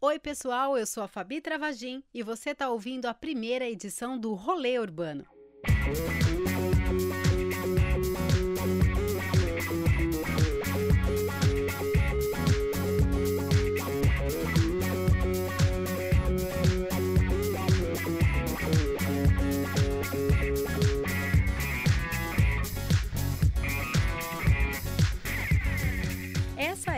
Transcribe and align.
Oi, 0.00 0.16
pessoal, 0.16 0.78
eu 0.78 0.86
sou 0.86 1.02
a 1.02 1.08
Fabi 1.08 1.40
Travagin 1.40 2.04
e 2.14 2.22
você 2.22 2.50
está 2.50 2.70
ouvindo 2.70 3.06
a 3.06 3.14
primeira 3.14 3.68
edição 3.68 4.16
do 4.16 4.32
Rolê 4.32 4.78
Urbano. 4.78 5.26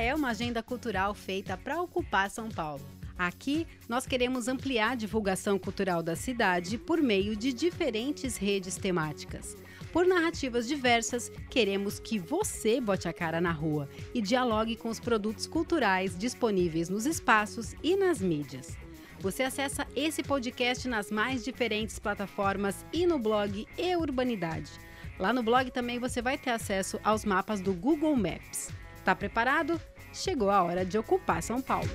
É 0.01 0.15
uma 0.15 0.31
agenda 0.31 0.63
cultural 0.63 1.15
feita 1.15 1.57
para 1.57 1.81
ocupar 1.81 2.31
São 2.31 2.49
Paulo. 2.49 2.85
Aqui, 3.19 3.67
nós 3.87 4.07
queremos 4.07 4.49
ampliar 4.49 4.93
a 4.93 4.95
divulgação 4.95 5.59
cultural 5.59 6.03
da 6.03 6.17
cidade 6.17 6.79
por 6.79 7.03
meio 7.03 7.37
de 7.37 7.53
diferentes 7.53 8.39
redes 8.39 8.77
temáticas. 8.77 9.57
Por 9.93 10.07
narrativas 10.07 10.67
diversas, 10.67 11.31
queremos 11.51 11.99
que 11.99 12.19
você 12.19 12.81
bote 12.81 13.09
a 13.09 13.13
cara 13.13 13.41
na 13.41 13.53
rua 13.53 13.89
e 14.15 14.23
dialogue 14.23 14.75
com 14.75 14.89
os 14.89 14.99
produtos 14.99 15.47
culturais 15.47 16.17
disponíveis 16.17 16.89
nos 16.89 17.05
espaços 17.05 17.75
e 17.83 17.95
nas 17.95 18.21
mídias. 18.21 18.75
Você 19.19 19.43
acessa 19.43 19.87
esse 19.95 20.23
podcast 20.23 20.89
nas 20.89 21.11
mais 21.11 21.45
diferentes 21.45 21.99
plataformas 21.99 22.87
e 22.91 23.07
no 23.07 23.19
blog 23.19 23.67
E 23.77 23.97
Urbanidade. 23.97 24.71
Lá 25.19 25.31
no 25.31 25.43
blog 25.43 25.71
também 25.71 25.99
você 25.99 26.23
vai 26.23 26.39
ter 26.39 26.51
acesso 26.51 26.99
aos 27.05 27.27
mapas 27.27 27.61
do 27.61 27.75
Google 27.75 28.17
Maps. 28.17 28.71
Tá 29.05 29.15
preparado? 29.15 29.79
Chegou 30.13 30.51
a 30.51 30.63
hora 30.63 30.85
de 30.85 30.99
ocupar 30.99 31.43
São 31.43 31.63
Paulo. 31.63 31.89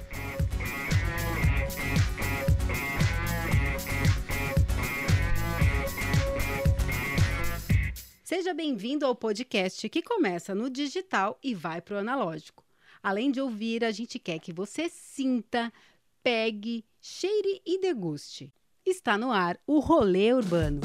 Seja 8.23 8.53
bem-vindo 8.53 9.05
ao 9.05 9.15
podcast 9.15 9.87
que 9.89 10.01
começa 10.01 10.55
no 10.55 10.69
digital 10.69 11.37
e 11.43 11.53
vai 11.53 11.81
para 11.81 11.95
o 11.95 11.99
analógico. 11.99 12.63
Além 13.03 13.31
de 13.31 13.39
ouvir, 13.39 13.83
a 13.83 13.91
gente 13.91 14.17
quer 14.17 14.39
que 14.39 14.51
você 14.51 14.89
sinta, 14.89 15.71
pegue, 16.23 16.83
cheire 16.99 17.61
e 17.65 17.79
deguste. 17.79 18.51
Está 18.85 19.17
no 19.17 19.31
ar 19.31 19.59
o 19.67 19.79
Rolê 19.79 20.33
Urbano. 20.33 20.81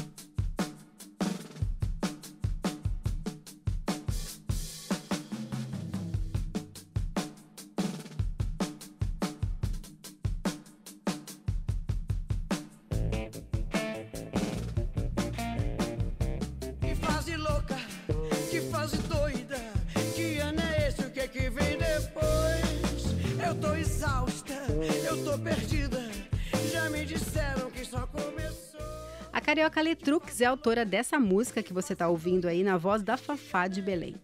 Carioca 29.60 29.82
Letrux 29.82 30.40
é 30.40 30.46
autora 30.46 30.86
dessa 30.86 31.20
música 31.20 31.62
que 31.62 31.72
você 31.72 31.92
está 31.92 32.08
ouvindo 32.08 32.48
aí 32.48 32.64
na 32.64 32.78
voz 32.78 33.02
da 33.02 33.18
Fafá 33.18 33.68
de 33.68 33.82
Belém. 33.82 34.14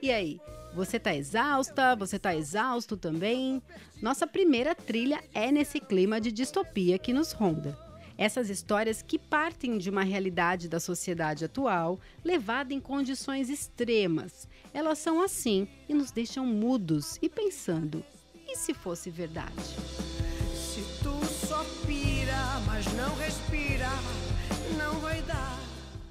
E 0.00 0.12
aí, 0.12 0.40
você 0.72 0.96
tá 0.96 1.12
exausta? 1.12 1.96
Você 1.96 2.20
tá 2.20 2.36
exausto 2.36 2.96
também? 2.96 3.60
Nossa 4.00 4.28
primeira 4.28 4.72
trilha 4.72 5.24
é 5.34 5.50
nesse 5.50 5.80
clima 5.80 6.20
de 6.20 6.30
distopia 6.30 7.00
que 7.00 7.12
nos 7.12 7.32
ronda. 7.32 7.76
Essas 8.16 8.48
histórias 8.48 9.02
que 9.02 9.18
partem 9.18 9.76
de 9.76 9.90
uma 9.90 10.04
realidade 10.04 10.68
da 10.68 10.78
sociedade 10.78 11.44
atual, 11.44 11.98
levada 12.24 12.72
em 12.72 12.78
condições 12.78 13.50
extremas. 13.50 14.46
Elas 14.72 14.98
são 14.98 15.20
assim 15.20 15.66
e 15.88 15.94
nos 15.94 16.12
deixam 16.12 16.46
mudos 16.46 17.18
e 17.20 17.28
pensando: 17.28 18.04
e 18.46 18.56
se 18.56 18.72
fosse 18.72 19.10
verdade? 19.10 20.29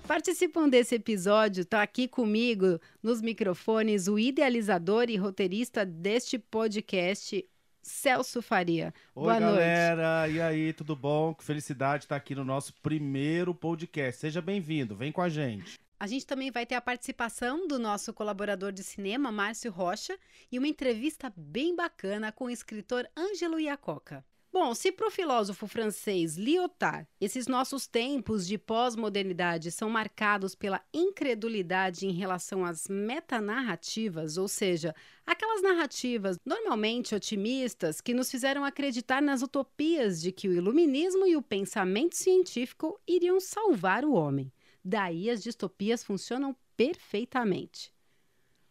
Participam 0.09 0.67
desse 0.67 0.95
episódio, 0.95 1.63
tá 1.63 1.83
aqui 1.83 2.07
comigo 2.07 2.81
nos 3.03 3.21
microfones 3.21 4.07
o 4.07 4.17
idealizador 4.17 5.07
e 5.07 5.15
roteirista 5.15 5.85
deste 5.85 6.39
podcast, 6.39 7.47
Celso 7.79 8.41
Faria. 8.41 8.91
Oi, 9.13 9.25
Boa 9.25 9.39
noite. 9.39 9.59
galera. 9.59 10.27
E 10.27 10.41
aí, 10.41 10.73
tudo 10.73 10.95
bom? 10.95 11.35
Que 11.35 11.43
felicidade 11.43 12.05
estar 12.05 12.15
aqui 12.15 12.33
no 12.33 12.43
nosso 12.43 12.73
primeiro 12.81 13.53
podcast. 13.53 14.19
Seja 14.19 14.41
bem-vindo, 14.41 14.95
vem 14.95 15.11
com 15.11 15.21
a 15.21 15.29
gente. 15.29 15.79
A 15.99 16.07
gente 16.07 16.25
também 16.25 16.49
vai 16.49 16.65
ter 16.65 16.73
a 16.73 16.81
participação 16.81 17.67
do 17.67 17.77
nosso 17.77 18.11
colaborador 18.11 18.71
de 18.71 18.81
cinema, 18.81 19.31
Márcio 19.31 19.71
Rocha, 19.71 20.17
e 20.51 20.57
uma 20.57 20.67
entrevista 20.67 21.31
bem 21.37 21.75
bacana 21.75 22.31
com 22.31 22.45
o 22.45 22.49
escritor 22.49 23.07
Ângelo 23.15 23.59
Iacoca. 23.59 24.25
Bom, 24.51 24.73
se 24.73 24.91
para 24.91 25.07
o 25.07 25.11
filósofo 25.11 25.67
francês 25.67 26.35
Lyotard 26.35 27.07
esses 27.21 27.45
nossos 27.45 27.85
tempos 27.85 28.47
de 28.47 28.57
pós-modernidade 28.57 29.71
são 29.71 29.91
marcados 29.91 30.55
pela 30.55 30.83
incredulidade 30.91 32.07
em 32.07 32.11
relação 32.11 32.65
às 32.65 32.87
metanarrativas, 32.87 34.37
ou 34.37 34.47
seja, 34.47 34.95
aquelas 35.23 35.61
narrativas 35.61 36.35
normalmente 36.43 37.13
otimistas 37.13 38.01
que 38.01 38.11
nos 38.11 38.31
fizeram 38.31 38.65
acreditar 38.65 39.21
nas 39.21 39.43
utopias 39.43 40.19
de 40.19 40.31
que 40.31 40.47
o 40.47 40.53
iluminismo 40.53 41.27
e 41.27 41.35
o 41.35 41.43
pensamento 41.43 42.15
científico 42.15 42.99
iriam 43.07 43.39
salvar 43.39 44.03
o 44.03 44.13
homem. 44.13 44.51
Daí 44.83 45.29
as 45.29 45.43
distopias 45.43 46.03
funcionam 46.03 46.55
perfeitamente. 46.75 47.93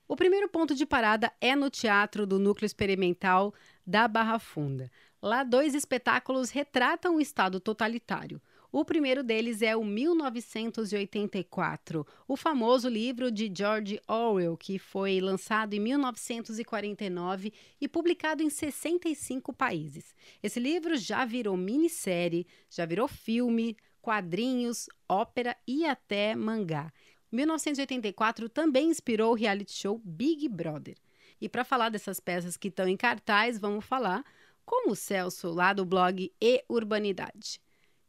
O 0.08 0.16
primeiro 0.16 0.48
ponto 0.48 0.74
de 0.74 0.86
parada 0.86 1.30
é 1.38 1.54
no 1.54 1.68
Teatro 1.68 2.26
do 2.26 2.38
Núcleo 2.38 2.64
Experimental 2.64 3.52
da 3.86 4.08
Barra 4.08 4.38
Funda. 4.38 4.90
Lá, 5.20 5.42
dois 5.42 5.74
espetáculos 5.74 6.50
retratam 6.50 7.16
o 7.16 7.20
Estado 7.20 7.58
totalitário. 7.58 8.40
O 8.70 8.84
primeiro 8.84 9.24
deles 9.24 9.62
é 9.62 9.74
o 9.74 9.82
1984, 9.82 12.06
o 12.28 12.36
famoso 12.36 12.88
livro 12.88 13.32
de 13.32 13.50
George 13.52 14.00
Orwell, 14.06 14.56
que 14.56 14.78
foi 14.78 15.20
lançado 15.20 15.74
em 15.74 15.80
1949 15.80 17.52
e 17.80 17.88
publicado 17.88 18.40
em 18.42 18.50
65 18.50 19.52
países. 19.54 20.14
Esse 20.42 20.60
livro 20.60 20.96
já 20.96 21.24
virou 21.24 21.56
minissérie, 21.56 22.46
já 22.70 22.84
virou 22.84 23.08
filme, 23.08 23.76
quadrinhos, 24.00 24.88
ópera 25.08 25.56
e 25.66 25.84
até 25.84 26.36
mangá. 26.36 26.92
1984 27.32 28.48
também 28.48 28.90
inspirou 28.90 29.32
o 29.32 29.34
reality 29.34 29.72
show 29.72 30.00
Big 30.04 30.48
Brother. 30.48 30.96
E 31.40 31.48
para 31.48 31.64
falar 31.64 31.88
dessas 31.88 32.20
peças 32.20 32.56
que 32.56 32.68
estão 32.68 32.86
em 32.86 32.96
cartaz, 32.96 33.58
vamos 33.58 33.84
falar 33.84 34.24
com 34.68 34.90
o 34.90 34.94
Celso, 34.94 35.50
lá 35.50 35.72
do 35.72 35.82
blog 35.82 36.30
E 36.38 36.62
Urbanidade. 36.68 37.58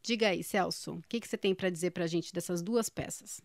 Diga 0.02 0.28
aí, 0.28 0.44
Celso, 0.44 0.96
o 0.96 1.02
que, 1.08 1.18
que 1.18 1.26
você 1.26 1.38
tem 1.38 1.54
para 1.54 1.70
dizer 1.70 1.90
para 1.92 2.04
a 2.04 2.06
gente 2.06 2.34
dessas 2.34 2.60
duas 2.60 2.90
peças? 2.90 3.40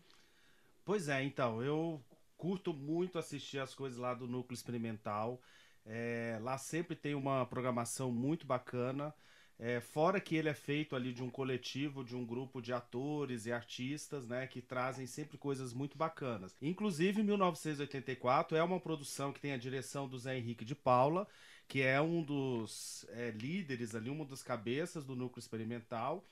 Pois 0.84 1.08
é, 1.08 1.22
então, 1.22 1.62
eu 1.62 1.98
curto 2.36 2.74
muito 2.74 3.18
assistir 3.18 3.58
as 3.58 3.74
coisas 3.74 3.98
lá 3.98 4.12
do 4.12 4.26
Núcleo 4.26 4.54
Experimental. 4.54 5.40
É, 5.86 6.38
lá 6.42 6.58
sempre 6.58 6.94
tem 6.94 7.14
uma 7.14 7.46
programação 7.46 8.12
muito 8.12 8.46
bacana. 8.46 9.14
É, 9.58 9.80
fora 9.80 10.20
que 10.20 10.36
ele 10.36 10.50
é 10.50 10.54
feito 10.54 10.94
ali 10.94 11.14
de 11.14 11.22
um 11.22 11.30
coletivo, 11.30 12.04
de 12.04 12.14
um 12.14 12.26
grupo 12.26 12.60
de 12.60 12.74
atores 12.74 13.46
e 13.46 13.52
artistas, 13.52 14.26
né, 14.26 14.46
que 14.46 14.60
trazem 14.60 15.06
sempre 15.06 15.38
coisas 15.38 15.72
muito 15.72 15.96
bacanas. 15.96 16.54
Inclusive, 16.60 17.22
1984 17.22 18.56
é 18.56 18.62
uma 18.62 18.78
produção 18.78 19.32
que 19.32 19.40
tem 19.40 19.52
a 19.52 19.56
direção 19.56 20.06
do 20.06 20.18
Zé 20.18 20.36
Henrique 20.36 20.64
de 20.64 20.74
Paula, 20.74 21.26
que 21.66 21.80
é 21.80 22.00
um 22.00 22.22
dos 22.22 23.06
é, 23.10 23.30
líderes 23.30 23.94
ali, 23.94 24.10
uma 24.10 24.26
das 24.26 24.42
cabeças 24.42 25.04
do 25.04 25.16
núcleo 25.16 25.40
experimental. 25.40 26.22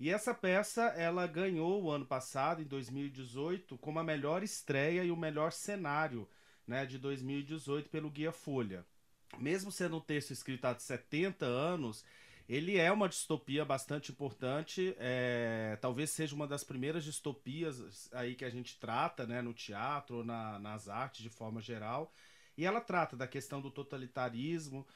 E 0.00 0.10
essa 0.10 0.34
peça 0.34 0.82
ela 0.96 1.26
ganhou 1.26 1.82
o 1.82 1.90
ano 1.90 2.06
passado, 2.06 2.62
em 2.62 2.64
2018, 2.64 3.76
como 3.78 3.98
a 3.98 4.04
melhor 4.04 4.42
estreia 4.42 5.04
e 5.04 5.10
o 5.10 5.16
melhor 5.16 5.52
cenário 5.52 6.26
né, 6.66 6.86
de 6.86 6.98
2018 6.98 7.90
pelo 7.90 8.10
Guia 8.10 8.32
Folha. 8.32 8.84
Mesmo 9.38 9.70
sendo 9.70 9.98
um 9.98 10.00
texto 10.00 10.30
escrito 10.30 10.64
há 10.64 10.78
70 10.78 11.46
anos, 11.46 12.04
ele 12.54 12.76
é 12.76 12.92
uma 12.92 13.08
distopia 13.08 13.64
bastante 13.64 14.12
importante. 14.12 14.94
é, 14.98 15.78
talvez 15.80 16.10
seja 16.10 16.34
uma 16.34 16.46
das 16.46 16.62
primeiras 16.62 17.02
distopias 17.04 18.10
aí 18.12 18.34
que 18.34 18.44
a 18.44 18.50
gente 18.50 18.78
trata 18.78 19.26
né, 19.26 19.40
no 19.40 19.54
teatro 19.54 20.22
na- 20.24 20.58
nas 20.58 20.88
artes 20.88 21.22
de 21.22 21.30
forma 21.30 21.60
geral. 21.60 22.12
E 22.56 22.66
ela 22.66 22.80
trata 22.80 23.16
da 23.16 23.26
questão 23.26 23.60
do 23.62 23.70
totalitarismo, 23.70 24.86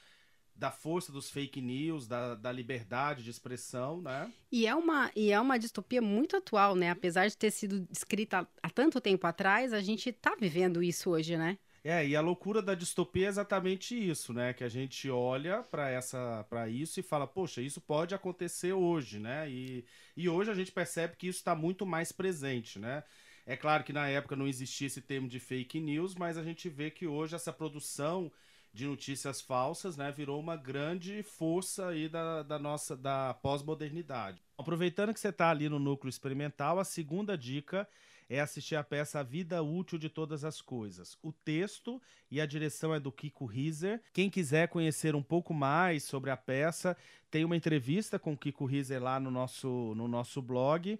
da 0.54 0.70
força 0.70 1.10
dos 1.12 1.30
fake 1.30 1.60
news, 1.60 2.06
da, 2.06 2.34
da 2.34 2.50
liberdade 2.52 3.22
de 3.22 3.30
expressão, 3.30 4.00
né? 4.00 4.30
E 4.50 4.66
é, 4.66 4.74
uma, 4.74 5.10
e 5.14 5.30
é 5.30 5.40
uma 5.40 5.58
distopia 5.58 6.00
muito 6.00 6.36
atual, 6.36 6.74
né? 6.74 6.90
Apesar 6.90 7.26
de 7.28 7.36
ter 7.36 7.50
sido 7.50 7.86
escrita 7.90 8.46
há 8.62 8.70
tanto 8.70 9.00
tempo 9.00 9.26
atrás, 9.26 9.72
a 9.72 9.80
gente 9.82 10.08
está 10.10 10.34
vivendo 10.34 10.82
isso 10.82 11.10
hoje, 11.10 11.36
né? 11.36 11.58
É, 11.88 12.04
e 12.04 12.16
a 12.16 12.20
loucura 12.20 12.60
da 12.60 12.74
distopia 12.74 13.26
é 13.26 13.28
exatamente 13.28 13.94
isso, 13.94 14.32
né? 14.32 14.52
Que 14.52 14.64
a 14.64 14.68
gente 14.68 15.08
olha 15.08 15.62
para 15.62 15.88
essa 15.88 16.44
para 16.50 16.68
isso 16.68 16.98
e 16.98 17.02
fala, 17.02 17.28
poxa, 17.28 17.62
isso 17.62 17.80
pode 17.80 18.12
acontecer 18.12 18.72
hoje, 18.72 19.20
né? 19.20 19.48
E, 19.48 19.84
e 20.16 20.28
hoje 20.28 20.50
a 20.50 20.54
gente 20.54 20.72
percebe 20.72 21.14
que 21.16 21.28
isso 21.28 21.38
está 21.38 21.54
muito 21.54 21.86
mais 21.86 22.10
presente, 22.10 22.80
né? 22.80 23.04
É 23.46 23.56
claro 23.56 23.84
que 23.84 23.92
na 23.92 24.08
época 24.08 24.34
não 24.34 24.48
existia 24.48 24.88
esse 24.88 25.00
termo 25.00 25.28
de 25.28 25.38
fake 25.38 25.78
news, 25.78 26.16
mas 26.16 26.36
a 26.36 26.42
gente 26.42 26.68
vê 26.68 26.90
que 26.90 27.06
hoje 27.06 27.36
essa 27.36 27.52
produção 27.52 28.32
de 28.74 28.84
notícias 28.84 29.40
falsas, 29.40 29.96
né, 29.96 30.10
virou 30.10 30.40
uma 30.40 30.56
grande 30.56 31.22
força 31.22 31.86
aí 31.86 32.08
da, 32.08 32.42
da 32.42 32.58
nossa 32.58 32.96
da 32.96 33.32
pós-modernidade. 33.34 34.42
Aproveitando 34.58 35.14
que 35.14 35.20
você 35.20 35.28
está 35.28 35.50
ali 35.50 35.68
no 35.68 35.78
núcleo 35.78 36.10
experimental, 36.10 36.80
a 36.80 36.84
segunda 36.84 37.38
dica 37.38 37.88
é 38.28 38.40
assistir 38.40 38.76
a 38.76 38.84
peça 38.84 39.20
A 39.20 39.22
Vida 39.22 39.62
Útil 39.62 39.98
de 39.98 40.08
Todas 40.08 40.44
as 40.44 40.60
Coisas. 40.60 41.16
O 41.22 41.32
texto 41.32 42.00
e 42.30 42.40
a 42.40 42.46
direção 42.46 42.94
é 42.94 43.00
do 43.00 43.12
Kiko 43.12 43.46
Riser. 43.46 44.02
Quem 44.12 44.28
quiser 44.28 44.68
conhecer 44.68 45.14
um 45.14 45.22
pouco 45.22 45.54
mais 45.54 46.04
sobre 46.04 46.30
a 46.30 46.36
peça, 46.36 46.96
tem 47.30 47.44
uma 47.44 47.56
entrevista 47.56 48.18
com 48.18 48.32
o 48.32 48.36
Kiko 48.36 48.66
Riser 48.66 49.02
lá 49.02 49.20
no 49.20 49.30
nosso, 49.30 49.94
no 49.96 50.08
nosso 50.08 50.42
blog. 50.42 50.98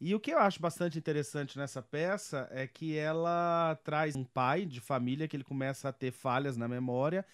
E 0.00 0.14
o 0.14 0.20
que 0.20 0.32
eu 0.32 0.38
acho 0.38 0.60
bastante 0.60 0.98
interessante 0.98 1.56
nessa 1.56 1.80
peça 1.80 2.48
é 2.50 2.66
que 2.66 2.96
ela 2.96 3.78
traz 3.84 4.16
um 4.16 4.24
pai 4.24 4.66
de 4.66 4.80
família 4.80 5.28
que 5.28 5.36
ele 5.36 5.44
começa 5.44 5.88
a 5.88 5.92
ter 5.92 6.10
falhas 6.10 6.56
na 6.56 6.66
memória 6.66 7.24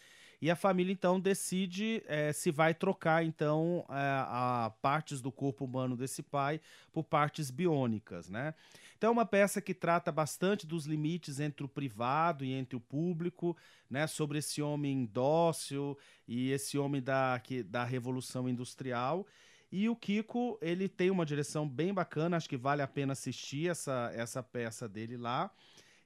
e 0.40 0.50
a 0.50 0.56
família 0.56 0.92
então 0.92 1.18
decide 1.18 2.02
é, 2.06 2.32
se 2.32 2.50
vai 2.50 2.72
trocar 2.72 3.24
então 3.24 3.84
é, 3.88 3.92
a 3.92 4.72
partes 4.80 5.20
do 5.20 5.32
corpo 5.32 5.64
humano 5.64 5.96
desse 5.96 6.22
pai 6.22 6.60
por 6.92 7.02
partes 7.04 7.50
biônicas, 7.50 8.28
né? 8.28 8.54
Então 8.96 9.08
é 9.08 9.12
uma 9.12 9.26
peça 9.26 9.60
que 9.60 9.74
trata 9.74 10.10
bastante 10.10 10.66
dos 10.66 10.84
limites 10.86 11.38
entre 11.40 11.64
o 11.64 11.68
privado 11.68 12.44
e 12.44 12.52
entre 12.52 12.76
o 12.76 12.80
público, 12.80 13.56
né? 13.90 14.06
Sobre 14.06 14.38
esse 14.38 14.62
homem 14.62 15.04
dócil 15.06 15.98
e 16.26 16.50
esse 16.50 16.78
homem 16.78 17.02
da, 17.02 17.40
que, 17.42 17.62
da 17.62 17.84
revolução 17.84 18.48
industrial. 18.48 19.26
E 19.70 19.88
o 19.88 19.96
Kiko, 19.96 20.58
ele 20.62 20.88
tem 20.88 21.10
uma 21.10 21.26
direção 21.26 21.68
bem 21.68 21.92
bacana, 21.92 22.36
acho 22.36 22.48
que 22.48 22.56
vale 22.56 22.80
a 22.80 22.88
pena 22.88 23.12
assistir 23.12 23.68
essa, 23.68 24.10
essa 24.14 24.42
peça 24.42 24.88
dele 24.88 25.16
lá. 25.16 25.50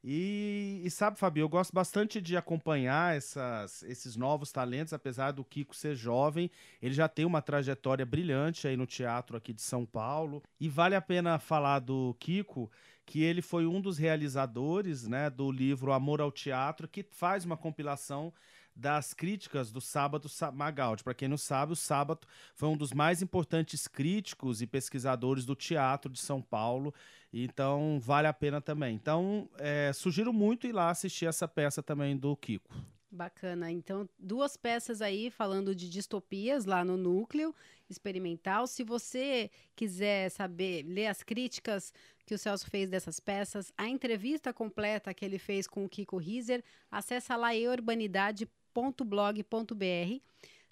E, 0.05 0.83
e, 0.85 0.91
sabe, 0.91 1.17
Fabio, 1.17 1.43
eu 1.43 1.49
gosto 1.49 1.73
bastante 1.73 2.21
de 2.21 2.37
acompanhar 2.37 3.17
essas, 3.17 3.85
esses 3.85 4.17
novos 4.17 4.51
talentos, 4.51 4.93
apesar 4.93 5.31
do 5.31 5.45
Kiko 5.45 5.77
ser 5.77 5.95
jovem, 5.95 6.51
ele 6.81 6.93
já 6.93 7.09
tem 7.09 7.25
uma 7.25 7.41
trajetória 7.41 8.05
brilhante 8.05 8.67
aí 8.67 8.77
no 8.77 8.85
teatro 8.85 9.37
aqui 9.37 9.53
de 9.53 9.63
São 9.63 9.87
Paulo. 9.87 10.43
E 10.59 10.69
vale 10.69 10.97
a 10.97 11.01
pena 11.01 11.39
falar 11.39 11.79
do 11.79 12.17
Kiko, 12.19 12.69
que 13.07 13.23
ele 13.23 13.41
foi 13.41 13.65
um 13.65 13.81
dos 13.81 13.97
realizadores 13.97 15.07
né, 15.07 15.31
do 15.31 15.53
livro 15.53 15.93
Amor 15.93 16.21
ao 16.21 16.33
Teatro, 16.33 16.89
que 16.89 17.05
faz 17.05 17.45
uma 17.45 17.57
compilação 17.57 18.33
das 18.75 19.13
críticas 19.13 19.71
do 19.71 19.81
Sábado 19.81 20.29
Magaldi. 20.53 21.05
Para 21.05 21.15
quem 21.15 21.29
não 21.29 21.37
sabe, 21.37 21.73
o 21.73 21.77
Sábado 21.77 22.27
foi 22.55 22.69
um 22.69 22.77
dos 22.77 22.93
mais 22.93 23.23
importantes 23.23 23.87
críticos 23.87 24.63
e 24.63 24.67
pesquisadores 24.67 25.45
do 25.45 25.55
teatro 25.55 26.11
de 26.11 26.21
São 26.21 26.41
Paulo. 26.41 26.95
Então, 27.33 27.99
vale 28.01 28.27
a 28.27 28.33
pena 28.33 28.61
também. 28.61 28.95
Então, 28.95 29.49
é, 29.59 29.93
sugiro 29.93 30.33
muito 30.33 30.67
ir 30.67 30.73
lá 30.73 30.91
assistir 30.91 31.27
essa 31.27 31.47
peça 31.47 31.83
também 31.83 32.17
do 32.17 32.37
Kiko. 32.37 32.75
Bacana. 33.11 33.71
Então, 33.71 34.09
duas 34.19 34.57
peças 34.57 35.03
aí 35.03 35.31
falando 35.31 35.75
de 35.75 35.89
distopias 35.91 36.65
lá 36.65 36.83
no 36.83 36.97
núcleo 36.97 37.55
experimental. 37.89 38.67
Se 38.67 38.83
você 38.83 39.51
quiser 39.77 40.31
saber, 40.31 40.83
ler 40.85 41.09
as 41.09 41.23
críticas 41.23 41.93
que 42.25 42.35
o 42.35 42.39
Celso 42.39 42.71
fez 42.71 42.89
dessas 42.89 43.21
peças, 43.21 43.71
a 43.77 43.87
entrevista 43.87 44.51
completa 44.51 45.13
que 45.13 45.27
ele 45.27 45.39
fez 45.39 45.67
com 45.67 45.85
o 45.85 45.89
Kiko 45.91 46.17
Riser, 46.17 46.65
acessa 46.91 47.37
lá 47.37 47.55
eurbanidade.com 47.55 48.62
blog.br. 49.05 50.21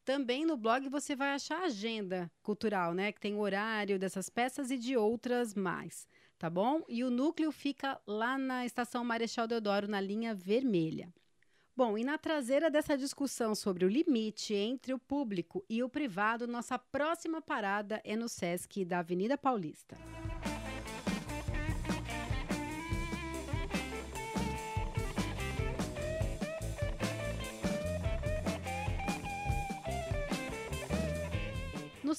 Também 0.04 0.44
no 0.44 0.56
blog 0.56 0.88
você 0.88 1.14
vai 1.14 1.34
achar 1.34 1.62
a 1.62 1.66
agenda 1.66 2.30
cultural, 2.42 2.94
né? 2.94 3.12
Que 3.12 3.20
tem 3.20 3.34
o 3.34 3.40
horário 3.40 3.98
dessas 3.98 4.28
peças 4.28 4.70
e 4.70 4.78
de 4.78 4.96
outras 4.96 5.54
mais, 5.54 6.08
tá 6.38 6.48
bom? 6.48 6.82
E 6.88 7.04
o 7.04 7.10
núcleo 7.10 7.52
fica 7.52 8.00
lá 8.06 8.38
na 8.38 8.64
estação 8.64 9.04
Marechal 9.04 9.46
Deodoro, 9.46 9.86
na 9.86 10.00
linha 10.00 10.34
vermelha. 10.34 11.12
Bom, 11.76 11.96
e 11.96 12.04
na 12.04 12.18
traseira 12.18 12.70
dessa 12.70 12.96
discussão 12.96 13.54
sobre 13.54 13.84
o 13.84 13.88
limite 13.88 14.52
entre 14.52 14.92
o 14.92 14.98
público 14.98 15.64
e 15.68 15.82
o 15.82 15.88
privado, 15.88 16.46
nossa 16.46 16.78
próxima 16.78 17.40
parada 17.40 18.00
é 18.04 18.16
no 18.16 18.28
Sesc 18.28 18.84
da 18.84 18.98
Avenida 18.98 19.38
Paulista. 19.38 19.96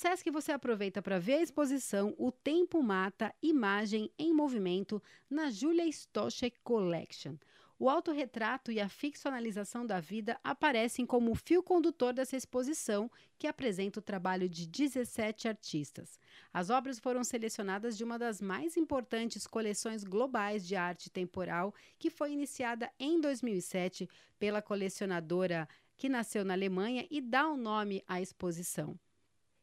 SESC 0.01 0.31
você 0.31 0.51
aproveita 0.51 0.99
para 0.99 1.19
ver 1.19 1.35
a 1.35 1.41
exposição 1.43 2.15
O 2.17 2.31
Tempo 2.31 2.81
Mata 2.81 3.31
Imagem 3.39 4.11
em 4.17 4.33
Movimento 4.33 4.99
na 5.29 5.51
Julia 5.51 5.85
Stoschek 5.85 6.59
Collection. 6.63 7.35
O 7.77 7.87
autorretrato 7.87 8.71
e 8.71 8.79
a 8.79 8.89
ficcionalização 8.89 9.85
da 9.85 9.99
vida 9.99 10.39
aparecem 10.43 11.05
como 11.05 11.35
fio 11.35 11.61
condutor 11.61 12.13
dessa 12.13 12.35
exposição, 12.35 13.11
que 13.37 13.45
apresenta 13.45 13.99
o 13.99 14.01
trabalho 14.01 14.49
de 14.49 14.65
17 14.65 15.47
artistas. 15.47 16.19
As 16.51 16.71
obras 16.71 16.97
foram 16.97 17.23
selecionadas 17.23 17.95
de 17.95 18.03
uma 18.03 18.17
das 18.17 18.41
mais 18.41 18.77
importantes 18.77 19.45
coleções 19.45 20.03
globais 20.03 20.67
de 20.67 20.75
arte 20.75 21.11
temporal, 21.11 21.75
que 21.99 22.09
foi 22.09 22.31
iniciada 22.31 22.91
em 22.99 23.21
2007 23.21 24.09
pela 24.39 24.63
colecionadora 24.63 25.69
que 25.95 26.09
nasceu 26.09 26.43
na 26.43 26.55
Alemanha 26.55 27.05
e 27.11 27.21
dá 27.21 27.47
o 27.47 27.55
nome 27.55 28.03
à 28.07 28.19
exposição. 28.19 28.99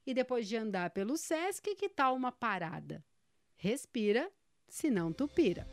E 0.09 0.15
depois 0.15 0.49
de 0.49 0.57
andar 0.57 0.89
pelo 0.89 1.19
Sesc, 1.19 1.75
que 1.75 1.87
tal 1.87 2.17
uma 2.17 2.33
parada? 2.33 3.05
Respira, 3.59 4.33
senão 4.67 5.13
tu 5.13 5.29
pira. 5.29 5.69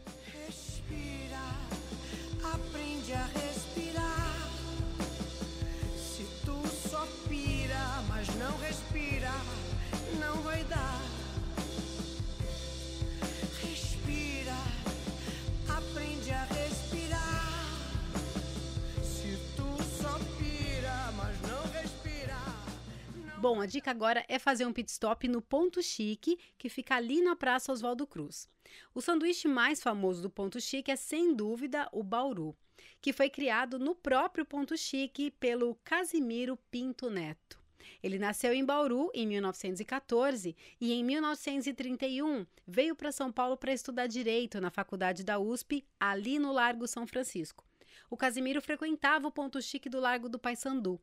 Bom, 23.56 23.62
a 23.62 23.66
dica 23.66 23.90
agora 23.90 24.26
é 24.28 24.38
fazer 24.38 24.66
um 24.66 24.74
pit 24.74 24.92
stop 24.92 25.30
no 25.30 25.42
Ponto 25.42 25.82
Chique, 25.82 26.38
que 26.58 26.68
fica 26.68 26.94
ali 26.94 27.22
na 27.22 27.38
Praça 27.38 27.72
Oswaldo 27.72 28.06
Cruz. 28.06 28.50
O 28.94 29.00
sanduíche 29.00 29.48
mais 29.48 29.82
famoso 29.82 30.22
do 30.22 30.30
Ponto 30.30 30.60
Chique 30.60 30.92
é, 30.92 30.98
sem 30.98 31.34
dúvida, 31.34 31.88
o 31.94 32.04
Bauru, 32.04 32.54
que 33.00 33.14
foi 33.14 33.30
criado 33.30 33.80
no 33.80 33.96
próprio 33.96 34.46
Ponto 34.46 34.76
Chique 34.76 35.32
pelo 35.32 35.76
Casimiro 35.86 36.60
Pinto 36.70 37.10
Neto. 37.10 37.58
Ele 38.04 38.20
nasceu 38.20 38.52
em 38.52 38.66
Bauru 38.66 39.10
em 39.14 39.26
1914 39.26 40.54
e 40.82 40.92
em 40.92 41.02
1931 41.02 42.46
veio 42.68 42.94
para 42.94 43.14
São 43.14 43.32
Paulo 43.32 43.56
para 43.56 43.72
estudar 43.72 44.08
direito 44.08 44.60
na 44.60 44.70
faculdade 44.70 45.24
da 45.24 45.40
USP, 45.40 45.88
ali 45.98 46.40
no 46.40 46.52
Largo 46.52 46.90
São 46.90 47.08
Francisco. 47.08 47.64
O 48.10 48.18
Casimiro 48.18 48.62
frequentava 48.62 49.30
o 49.30 49.32
Ponto 49.32 49.62
Chique 49.62 49.88
do 49.88 50.02
Largo 50.02 50.28
do 50.28 50.38
Paissandu. 50.38 51.00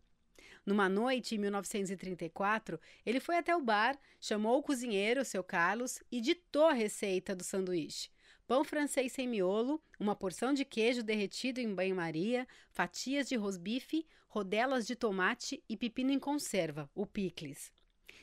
Numa 0.64 0.88
noite, 0.88 1.34
em 1.34 1.38
1934, 1.38 2.78
ele 3.04 3.18
foi 3.18 3.36
até 3.36 3.54
o 3.54 3.60
bar, 3.60 3.98
chamou 4.20 4.58
o 4.58 4.62
cozinheiro, 4.62 5.24
seu 5.24 5.42
Carlos, 5.42 6.00
e 6.10 6.20
ditou 6.20 6.66
a 6.66 6.72
receita 6.72 7.34
do 7.34 7.42
sanduíche. 7.42 8.10
Pão 8.46 8.64
francês 8.64 9.12
sem 9.12 9.26
miolo, 9.26 9.82
uma 9.98 10.14
porção 10.14 10.52
de 10.52 10.64
queijo 10.64 11.02
derretido 11.02 11.60
em 11.60 11.74
banho-maria, 11.74 12.46
fatias 12.70 13.28
de 13.28 13.34
rosbife, 13.34 14.06
rodelas 14.28 14.86
de 14.86 14.94
tomate 14.94 15.62
e 15.68 15.76
pepino 15.76 16.12
em 16.12 16.18
conserva, 16.18 16.88
o 16.94 17.06
picles. 17.06 17.72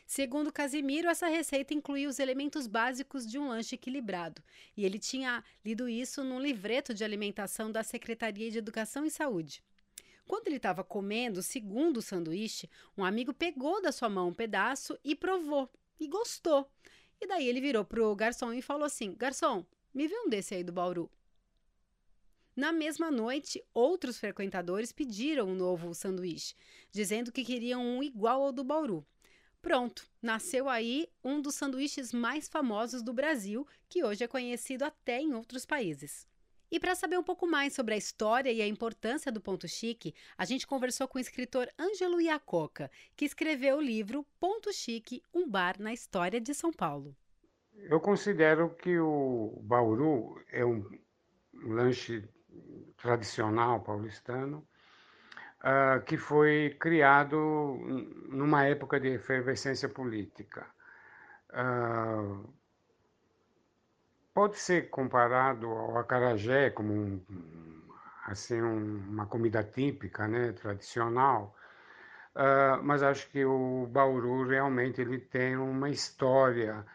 Segundo 0.06 0.52
Casimiro, 0.52 1.08
essa 1.08 1.28
receita 1.28 1.74
incluía 1.74 2.10
os 2.10 2.20
elementos 2.20 2.68
básicos 2.68 3.28
de 3.28 3.38
um 3.38 3.50
lanche 3.50 3.76
equilibrado, 3.76 4.42
e 4.76 4.84
ele 4.84 4.98
tinha 4.98 5.44
lido 5.64 5.88
isso 5.88 6.24
num 6.24 6.40
livreto 6.40 6.96
de 6.96 7.04
alimentação 7.04 7.72
da 7.72 7.84
Secretaria 7.84 8.50
de 8.50 8.58
Educação 8.58 9.06
e 9.06 9.12
Saúde. 9.12 9.62
Quando 10.30 10.46
ele 10.46 10.58
estava 10.58 10.84
comendo 10.84 11.40
o 11.40 11.44
segundo 11.44 12.04
sanduíche, 12.04 12.70
um 12.96 13.04
amigo 13.04 13.34
pegou 13.34 13.82
da 13.82 13.92
sua 13.92 14.08
mão 14.08 14.28
um 14.28 14.34
pedaço 14.34 14.96
e 15.04 15.16
provou 15.16 15.68
e 16.00 16.08
gostou. 16.08 16.72
E 17.20 17.26
daí 17.26 17.48
ele 17.48 17.60
virou 17.60 17.84
pro 17.84 18.16
garçom 18.16 18.54
e 18.54 18.62
falou 18.62 18.84
assim: 18.84 19.16
Garçom, 19.16 19.66
me 19.92 20.08
vê 20.08 20.16
um 20.20 20.30
desse 20.30 20.54
aí 20.54 20.64
do 20.64 20.72
Bauru. 20.72 21.10
Na 22.56 22.72
mesma 22.72 23.10
noite, 23.10 23.60
outros 23.74 24.20
frequentadores 24.20 24.92
pediram 24.92 25.48
um 25.48 25.56
novo 25.56 25.96
sanduíche, 25.96 26.54
dizendo 26.92 27.32
que 27.32 27.44
queriam 27.44 27.84
um 27.84 28.04
igual 28.04 28.44
ao 28.44 28.52
do 28.52 28.64
Bauru. 28.64 29.04
Pronto, 29.64 30.08
nasceu 30.22 30.70
aí 30.70 31.10
um 31.24 31.42
dos 31.42 31.56
sanduíches 31.56 32.14
mais 32.14 32.48
famosos 32.48 33.02
do 33.02 33.14
Brasil, 33.14 33.66
que 33.90 34.04
hoje 34.04 34.24
é 34.24 34.28
conhecido 34.28 34.84
até 34.84 35.20
em 35.20 35.34
outros 35.34 35.66
países. 35.66 36.28
E 36.72 36.80
para 36.80 36.94
saber 36.94 37.18
um 37.18 37.24
pouco 37.24 37.48
mais 37.48 37.74
sobre 37.74 37.96
a 37.96 37.98
história 37.98 38.52
e 38.52 38.62
a 38.62 38.68
importância 38.68 39.32
do 39.32 39.42
Ponto 39.42 39.68
Chique, 39.68 40.14
a 40.38 40.46
gente 40.46 40.68
conversou 40.68 41.08
com 41.08 41.18
o 41.18 41.22
escritor 41.22 41.68
Ângelo 41.80 42.22
Iacoca, 42.22 42.92
que 43.16 43.26
escreveu 43.26 43.78
o 43.78 43.82
livro 43.82 44.26
Ponto 44.40 44.72
Chique, 44.72 45.24
um 45.34 45.50
bar 45.50 45.80
na 45.80 45.92
história 45.92 46.40
de 46.40 46.54
São 46.54 46.72
Paulo. 46.72 47.16
Eu 47.74 48.00
considero 48.00 48.70
que 48.76 49.00
o 49.00 49.60
Bauru 49.64 50.40
é 50.52 50.64
um 50.64 50.86
lanche 51.54 52.28
tradicional 52.98 53.82
paulistano 53.82 54.68
uh, 55.60 56.04
que 56.04 56.18
foi 56.18 56.76
criado 56.80 57.38
numa 58.30 58.66
época 58.66 59.00
de 59.00 59.10
efervescência 59.10 59.90
política. 59.90 60.68
Uh, 61.50 62.59
pode 64.40 64.58
ser 64.58 64.90
comparado 64.90 65.68
ao 65.68 65.98
acarajé 65.98 66.70
como 66.70 66.94
um, 66.94 67.22
assim 68.26 68.62
um, 68.62 69.04
uma 69.10 69.26
comida 69.26 69.62
típica, 69.62 70.30
né, 70.30 70.54
tradicional. 70.54 71.54
Uh, 72.34 72.82
mas 72.82 73.04
acho 73.04 73.30
que 73.32 73.44
o 73.44 73.86
Bauru 73.92 74.48
realmente 74.48 75.02
ele 75.02 75.20
tem 75.20 75.58
uma 75.58 75.90
história 75.90 76.86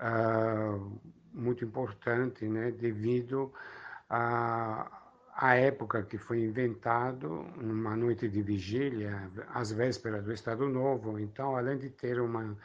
uh, 0.00 0.98
muito 1.34 1.66
importante, 1.66 2.46
né, 2.46 2.70
devido 2.70 3.52
a, 4.08 4.90
a 5.34 5.54
época 5.54 6.02
que 6.02 6.16
foi 6.16 6.40
inventado, 6.40 7.44
numa 7.58 7.94
noite 7.94 8.26
de 8.26 8.40
vigília, 8.40 9.30
às 9.52 9.70
vésperas 9.70 10.24
do 10.24 10.32
Estado 10.32 10.66
Novo. 10.66 11.18
Então, 11.18 11.56
além 11.56 11.76
de 11.76 11.90
ter 11.90 12.18
uma 12.22 12.56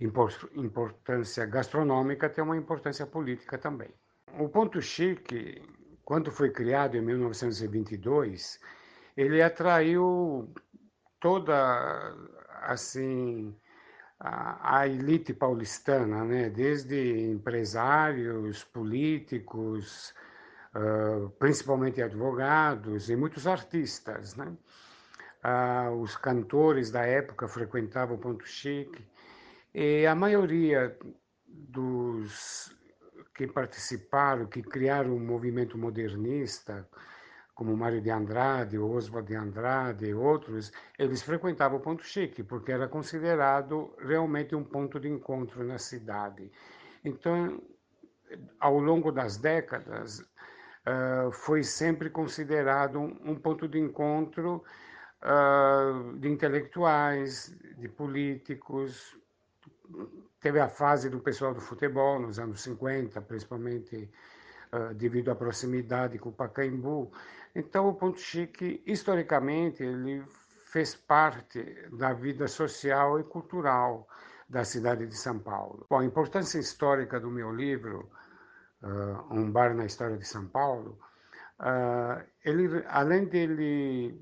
importância 0.00 1.46
gastronômica, 1.46 2.28
tem 2.28 2.42
uma 2.42 2.56
importância 2.56 3.06
política 3.06 3.58
também. 3.58 3.90
O 4.38 4.48
Ponto 4.48 4.80
Chique, 4.80 5.62
quando 6.04 6.30
foi 6.30 6.50
criado 6.50 6.96
em 6.96 7.00
1922, 7.00 8.58
ele 9.16 9.42
atraiu 9.42 10.52
toda 11.20 12.14
assim 12.62 13.54
a, 14.18 14.78
a 14.78 14.88
elite 14.88 15.34
paulistana, 15.34 16.24
né? 16.24 16.48
desde 16.48 17.30
empresários, 17.30 18.64
políticos, 18.64 20.14
uh, 20.74 21.28
principalmente 21.38 22.00
advogados 22.00 23.10
e 23.10 23.16
muitos 23.16 23.46
artistas. 23.46 24.34
Né? 24.34 24.56
Uh, 25.44 26.00
os 26.00 26.16
cantores 26.16 26.90
da 26.90 27.04
época 27.04 27.48
frequentavam 27.48 28.16
o 28.16 28.18
Ponto 28.18 28.46
Chique 28.46 29.04
e 29.74 30.06
a 30.06 30.14
maioria 30.14 30.96
dos 31.46 32.74
que 33.34 33.46
participaram, 33.46 34.46
que 34.46 34.62
criaram 34.62 35.12
o 35.12 35.16
um 35.16 35.24
movimento 35.24 35.78
modernista, 35.78 36.86
como 37.54 37.76
Mário 37.76 38.00
de 38.00 38.10
Andrade, 38.10 38.78
Oswald 38.78 39.28
de 39.28 39.34
Andrade 39.34 40.06
e 40.06 40.14
outros, 40.14 40.72
eles 40.98 41.22
frequentavam 41.22 41.78
o 41.78 41.80
Ponto 41.80 42.04
Chique, 42.04 42.42
porque 42.42 42.72
era 42.72 42.88
considerado 42.88 43.94
realmente 43.98 44.54
um 44.54 44.64
ponto 44.64 44.98
de 44.98 45.08
encontro 45.08 45.64
na 45.64 45.78
cidade. 45.78 46.50
Então, 47.04 47.62
ao 48.58 48.78
longo 48.78 49.12
das 49.12 49.36
décadas, 49.36 50.20
uh, 50.20 51.30
foi 51.30 51.62
sempre 51.62 52.10
considerado 52.10 52.98
um, 52.98 53.34
ponto 53.36 53.68
de 53.68 53.78
encontro 53.78 54.64
uh, 55.22 56.18
de 56.18 56.28
intelectuais, 56.28 57.56
de 57.78 57.88
políticos. 57.88 59.16
Teve 60.40 60.58
a 60.60 60.68
fase 60.68 61.08
do 61.08 61.20
pessoal 61.20 61.54
do 61.54 61.60
futebol 61.60 62.18
nos 62.18 62.38
anos 62.38 62.62
50, 62.62 63.20
principalmente 63.22 64.10
uh, 64.72 64.94
devido 64.94 65.30
à 65.30 65.34
proximidade 65.34 66.18
com 66.18 66.30
o 66.30 66.32
Pacaembu. 66.32 67.12
Então, 67.54 67.88
o 67.88 67.94
Ponto 67.94 68.18
Chique, 68.18 68.82
historicamente, 68.86 69.82
ele 69.82 70.24
fez 70.64 70.94
parte 70.94 71.62
da 71.92 72.12
vida 72.12 72.48
social 72.48 73.20
e 73.20 73.24
cultural 73.24 74.08
da 74.48 74.64
cidade 74.64 75.06
de 75.06 75.16
São 75.16 75.38
Paulo. 75.38 75.86
Bom, 75.88 75.98
a 76.00 76.04
importância 76.04 76.58
histórica 76.58 77.20
do 77.20 77.30
meu 77.30 77.54
livro, 77.54 78.10
uh, 78.82 79.34
Um 79.34 79.50
Bar 79.50 79.74
na 79.74 79.84
História 79.84 80.16
de 80.16 80.26
São 80.26 80.46
Paulo, 80.48 80.98
uh, 81.60 82.22
ele, 82.44 82.84
além 82.88 83.26
dele 83.26 84.18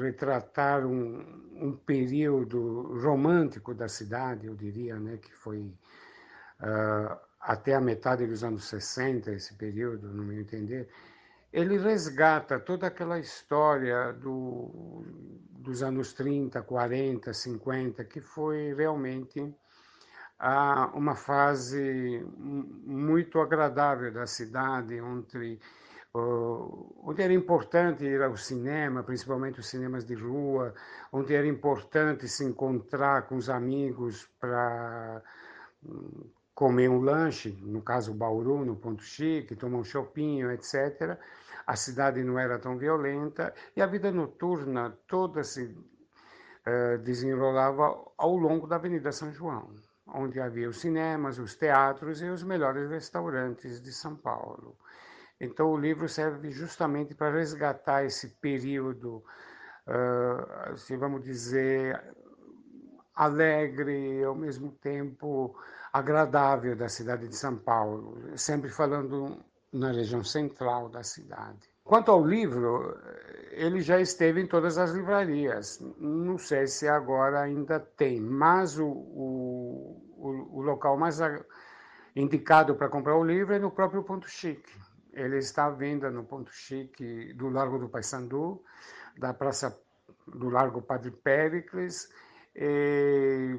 retratar 0.00 0.84
um, 0.86 1.41
um, 1.66 1.76
período 1.76 3.00
romântico 3.02 3.74
da 3.74 3.88
cidade, 3.88 4.46
eu 4.46 4.54
diria, 4.54 4.98
né, 4.98 5.16
que 5.16 5.32
foi 5.32 5.58
uh, 6.60 7.16
até 7.40 7.74
a 7.74 7.80
metade 7.80 8.26
dos 8.26 8.44
anos 8.44 8.64
60, 8.64 9.32
esse 9.32 9.54
período, 9.54 10.08
no 10.08 10.22
meu 10.24 10.40
entender, 10.40 10.88
ele 11.52 11.76
resgata 11.78 12.58
toda 12.58 12.86
aquela 12.86 13.18
história 13.18 14.12
do, 14.12 15.04
dos 15.50 15.82
anos 15.82 16.12
30, 16.12 16.62
40, 16.62 17.32
50, 17.32 18.04
que 18.04 18.20
foi 18.20 18.72
realmente 18.74 19.54
ah, 20.38 20.90
uma 20.94 21.14
fase 21.14 22.26
muito 22.36 23.38
agradável 23.40 24.12
da 24.12 24.26
cidade, 24.26 25.00
onde, 25.00 25.58
onde 26.14 27.22
era 27.22 27.32
importante 27.32 28.04
ir 28.04 28.22
ao 28.22 28.36
cinema, 28.36 29.02
principalmente 29.02 29.60
os 29.60 29.66
cinemas 29.66 30.04
de 30.04 30.14
rua, 30.14 30.74
onde 31.10 31.34
era 31.34 31.46
importante 31.46 32.28
se 32.28 32.44
encontrar 32.44 33.22
com 33.22 33.36
os 33.36 33.48
amigos 33.48 34.28
para 34.38 35.22
comer 36.54 36.88
um 36.88 37.00
lanche, 37.00 37.58
no 37.62 37.80
caso 37.80 38.12
Bauru, 38.12 38.64
no 38.64 38.76
Ponto 38.76 39.02
Chique, 39.02 39.56
tomar 39.56 39.78
um 39.78 39.84
chopinho, 39.84 40.50
etc 40.50 41.18
a 41.66 41.76
cidade 41.76 42.22
não 42.22 42.38
era 42.38 42.58
tão 42.58 42.76
violenta 42.76 43.54
e 43.76 43.82
a 43.82 43.86
vida 43.86 44.10
noturna 44.10 44.96
toda 45.06 45.44
se 45.44 45.64
uh, 45.64 46.98
desenrolava 46.98 47.96
ao 48.16 48.36
longo 48.36 48.66
da 48.66 48.76
Avenida 48.76 49.12
São 49.12 49.32
João, 49.32 49.70
onde 50.06 50.40
havia 50.40 50.68
os 50.68 50.80
cinemas, 50.80 51.38
os 51.38 51.54
teatros 51.54 52.20
e 52.20 52.26
os 52.26 52.42
melhores 52.42 52.90
restaurantes 52.90 53.80
de 53.80 53.92
São 53.92 54.16
Paulo. 54.16 54.76
Então 55.42 55.72
o 55.72 55.76
livro 55.76 56.08
serve 56.08 56.52
justamente 56.52 57.16
para 57.16 57.36
resgatar 57.36 58.04
esse 58.04 58.28
período, 58.28 59.24
uh, 59.88 60.78
se 60.78 60.96
vamos 60.96 61.24
dizer, 61.24 62.00
alegre 63.12 64.22
ao 64.22 64.36
mesmo 64.36 64.70
tempo 64.70 65.58
agradável 65.92 66.76
da 66.76 66.88
cidade 66.88 67.26
de 67.26 67.34
São 67.34 67.56
Paulo, 67.56 68.16
sempre 68.36 68.70
falando 68.70 69.44
na 69.72 69.90
região 69.90 70.22
central 70.22 70.88
da 70.88 71.02
cidade. 71.02 71.68
Quanto 71.82 72.12
ao 72.12 72.24
livro, 72.24 72.96
ele 73.50 73.80
já 73.80 74.00
esteve 74.00 74.40
em 74.40 74.46
todas 74.46 74.78
as 74.78 74.92
livrarias. 74.92 75.80
Não 75.98 76.38
sei 76.38 76.68
se 76.68 76.86
agora 76.86 77.40
ainda 77.40 77.80
tem, 77.80 78.20
mas 78.20 78.78
o, 78.78 78.86
o, 78.86 80.48
o 80.52 80.62
local 80.62 80.96
mais 80.96 81.18
indicado 82.14 82.76
para 82.76 82.88
comprar 82.88 83.16
o 83.16 83.24
livro 83.24 83.52
é 83.54 83.58
no 83.58 83.72
próprio 83.72 84.04
Ponto 84.04 84.30
Chique. 84.30 84.72
Ele 85.12 85.38
está 85.38 85.66
à 85.66 85.70
venda 85.70 86.10
no 86.10 86.24
Ponto 86.24 86.50
Chique 86.50 87.32
do 87.34 87.48
Largo 87.48 87.78
do 87.78 87.88
Paissandu, 87.88 88.62
da 89.18 89.34
Praça 89.34 89.78
do 90.26 90.48
Largo 90.48 90.80
Padre 90.80 91.10
Péricles, 91.10 92.08
e 92.54 93.58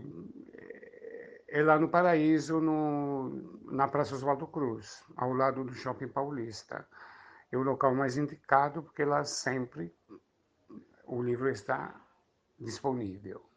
é 1.48 1.62
lá 1.62 1.78
no 1.78 1.88
Paraíso, 1.88 2.60
no, 2.60 3.62
na 3.72 3.88
Praça 3.88 4.16
Oswaldo 4.16 4.48
Cruz, 4.48 5.04
ao 5.16 5.34
lado 5.34 5.64
do 5.64 5.74
Shopping 5.74 6.08
Paulista. 6.08 6.88
É 7.52 7.58
o 7.58 7.62
local 7.62 7.94
mais 7.94 8.18
indicado 8.18 8.82
porque 8.82 9.06
lá 9.06 9.24
sempre 9.24 9.94
o 11.06 11.22
livro 11.22 11.48
está 11.50 11.96
disponível. 12.60 13.48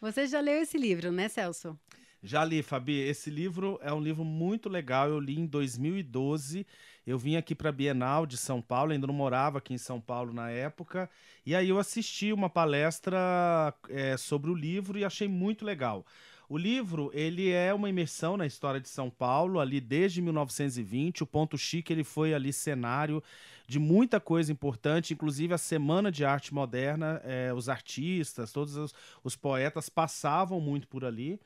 Você 0.00 0.26
já 0.26 0.40
leu 0.40 0.60
esse 0.60 0.76
livro, 0.76 1.12
né, 1.12 1.28
Celso? 1.28 1.78
Já 2.26 2.44
li, 2.44 2.60
Fabi. 2.60 2.98
Esse 2.98 3.30
livro 3.30 3.78
é 3.80 3.92
um 3.92 4.00
livro 4.00 4.24
muito 4.24 4.68
legal. 4.68 5.08
Eu 5.08 5.20
li 5.20 5.38
em 5.38 5.46
2012. 5.46 6.66
Eu 7.06 7.16
vim 7.16 7.36
aqui 7.36 7.54
para 7.54 7.68
a 7.68 7.72
Bienal 7.72 8.26
de 8.26 8.36
São 8.36 8.60
Paulo, 8.60 8.90
ainda 8.90 9.06
não 9.06 9.14
morava 9.14 9.58
aqui 9.58 9.72
em 9.72 9.78
São 9.78 10.00
Paulo 10.00 10.32
na 10.32 10.50
época. 10.50 11.08
E 11.46 11.54
aí 11.54 11.68
eu 11.68 11.78
assisti 11.78 12.32
uma 12.32 12.50
palestra 12.50 13.72
é, 13.88 14.16
sobre 14.16 14.50
o 14.50 14.54
livro 14.54 14.98
e 14.98 15.04
achei 15.04 15.28
muito 15.28 15.64
legal. 15.64 16.04
O 16.48 16.58
livro, 16.58 17.12
ele 17.14 17.50
é 17.50 17.72
uma 17.72 17.88
imersão 17.88 18.36
na 18.36 18.44
história 18.44 18.80
de 18.80 18.88
São 18.88 19.08
Paulo, 19.08 19.60
ali 19.60 19.80
desde 19.80 20.20
1920. 20.20 21.22
O 21.22 21.26
Ponto 21.26 21.56
Chique, 21.56 21.92
ele 21.92 22.02
foi 22.02 22.34
ali 22.34 22.52
cenário 22.52 23.22
de 23.68 23.78
muita 23.78 24.18
coisa 24.18 24.50
importante, 24.50 25.14
inclusive 25.14 25.54
a 25.54 25.58
Semana 25.58 26.10
de 26.10 26.24
Arte 26.24 26.52
Moderna, 26.52 27.20
é, 27.24 27.52
os 27.52 27.68
artistas, 27.68 28.50
todos 28.50 28.76
os, 28.76 28.92
os 29.22 29.36
poetas 29.36 29.88
passavam 29.88 30.60
muito 30.60 30.88
por 30.88 31.04
ali. 31.04 31.38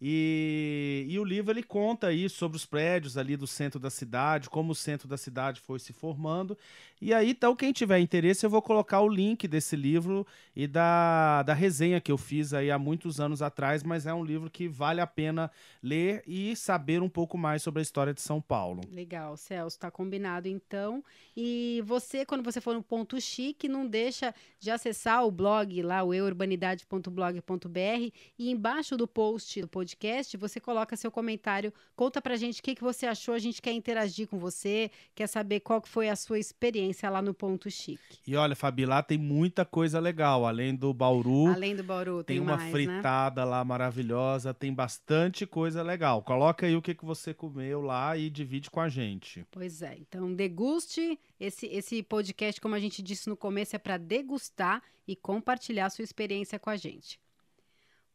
E, 0.00 1.04
e 1.08 1.18
o 1.18 1.24
livro 1.24 1.52
ele 1.52 1.62
conta 1.62 2.06
aí 2.06 2.28
sobre 2.28 2.56
os 2.56 2.64
prédios 2.64 3.18
ali 3.18 3.36
do 3.36 3.46
centro 3.46 3.78
da 3.78 3.90
cidade, 3.90 4.48
como 4.48 4.72
o 4.72 4.74
centro 4.74 5.06
da 5.06 5.18
cidade 5.18 5.60
foi 5.60 5.78
se 5.78 5.92
formando. 5.92 6.56
E 7.02 7.12
aí, 7.12 7.30
então, 7.30 7.56
quem 7.56 7.72
tiver 7.72 7.98
interesse, 7.98 8.44
eu 8.44 8.50
vou 8.50 8.62
colocar 8.62 9.00
o 9.00 9.08
link 9.08 9.46
desse 9.46 9.76
livro 9.76 10.26
e 10.54 10.66
da, 10.66 11.42
da 11.42 11.54
resenha 11.54 12.00
que 12.00 12.12
eu 12.12 12.18
fiz 12.18 12.52
aí 12.52 12.70
há 12.70 12.78
muitos 12.78 13.20
anos 13.20 13.40
atrás, 13.40 13.82
mas 13.82 14.06
é 14.06 14.12
um 14.12 14.24
livro 14.24 14.50
que 14.50 14.68
vale 14.68 15.00
a 15.00 15.06
pena 15.06 15.50
ler 15.82 16.22
e 16.26 16.54
saber 16.56 17.02
um 17.02 17.08
pouco 17.08 17.38
mais 17.38 17.62
sobre 17.62 17.80
a 17.80 17.82
história 17.82 18.12
de 18.12 18.20
São 18.20 18.40
Paulo. 18.40 18.82
Legal, 18.90 19.36
Celso, 19.36 19.76
está 19.76 19.90
combinado 19.90 20.46
então. 20.46 21.02
E 21.36 21.82
você, 21.86 22.26
quando 22.26 22.42
você 22.42 22.60
for 22.60 22.74
no 22.74 22.82
Ponto 22.82 23.20
Chique, 23.20 23.68
não 23.68 23.86
deixa 23.86 24.34
de 24.58 24.70
acessar 24.70 25.26
o 25.26 25.30
blog 25.30 25.82
lá, 25.82 26.02
o 26.02 26.12
eurbanidade.blog.br 26.12 28.12
e 28.38 28.50
embaixo 28.50 28.96
do 28.96 29.08
post 29.08 29.60
do 29.60 29.68
podcast, 29.68 29.89
você 30.36 30.60
coloca 30.60 30.96
seu 30.96 31.10
comentário, 31.10 31.72
conta 31.94 32.20
pra 32.20 32.36
gente 32.36 32.60
o 32.60 32.62
que, 32.62 32.74
que 32.74 32.82
você 32.82 33.06
achou, 33.06 33.34
a 33.34 33.38
gente 33.38 33.60
quer 33.60 33.72
interagir 33.72 34.28
com 34.28 34.38
você, 34.38 34.90
quer 35.14 35.26
saber 35.26 35.60
qual 35.60 35.80
que 35.80 35.88
foi 35.88 36.08
a 36.08 36.16
sua 36.16 36.38
experiência 36.38 36.60
experiência 36.70 37.10
lá 37.10 37.22
no 37.22 37.34
Ponto 37.34 37.70
Chique. 37.70 38.18
E 38.26 38.36
olha, 38.36 38.54
Fabi, 38.54 38.86
lá 38.86 39.02
tem 39.02 39.18
muita 39.18 39.64
coisa 39.64 39.98
legal. 39.98 40.46
Além 40.46 40.74
do 40.74 40.92
Bauru. 40.92 41.48
Além 41.48 41.74
do 41.74 41.82
Bauru, 41.82 42.22
tem, 42.22 42.36
tem 42.36 42.40
uma 42.40 42.56
mais, 42.56 42.66
né? 42.66 42.70
fritada 42.70 43.44
né? 43.44 43.50
lá 43.50 43.64
maravilhosa, 43.64 44.54
tem 44.54 44.72
bastante 44.72 45.46
coisa 45.46 45.82
legal. 45.82 46.22
Coloca 46.22 46.66
aí 46.66 46.76
o 46.76 46.82
que, 46.82 46.94
que 46.94 47.04
você 47.04 47.34
comeu 47.34 47.80
lá 47.80 48.16
e 48.16 48.30
divide 48.30 48.70
com 48.70 48.80
a 48.80 48.88
gente. 48.88 49.44
Pois 49.50 49.82
é. 49.82 49.96
Então, 49.98 50.32
deguste. 50.32 51.18
Esse, 51.38 51.66
esse 51.66 52.02
podcast, 52.02 52.60
como 52.60 52.74
a 52.74 52.80
gente 52.80 53.02
disse 53.02 53.28
no 53.28 53.36
começo, 53.36 53.74
é 53.74 53.78
para 53.78 53.96
degustar 53.96 54.82
e 55.08 55.16
compartilhar 55.16 55.88
sua 55.90 56.04
experiência 56.04 56.58
com 56.58 56.70
a 56.70 56.76
gente. 56.76 57.18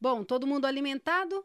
Bom, 0.00 0.22
todo 0.22 0.46
mundo 0.46 0.64
alimentado? 0.64 1.44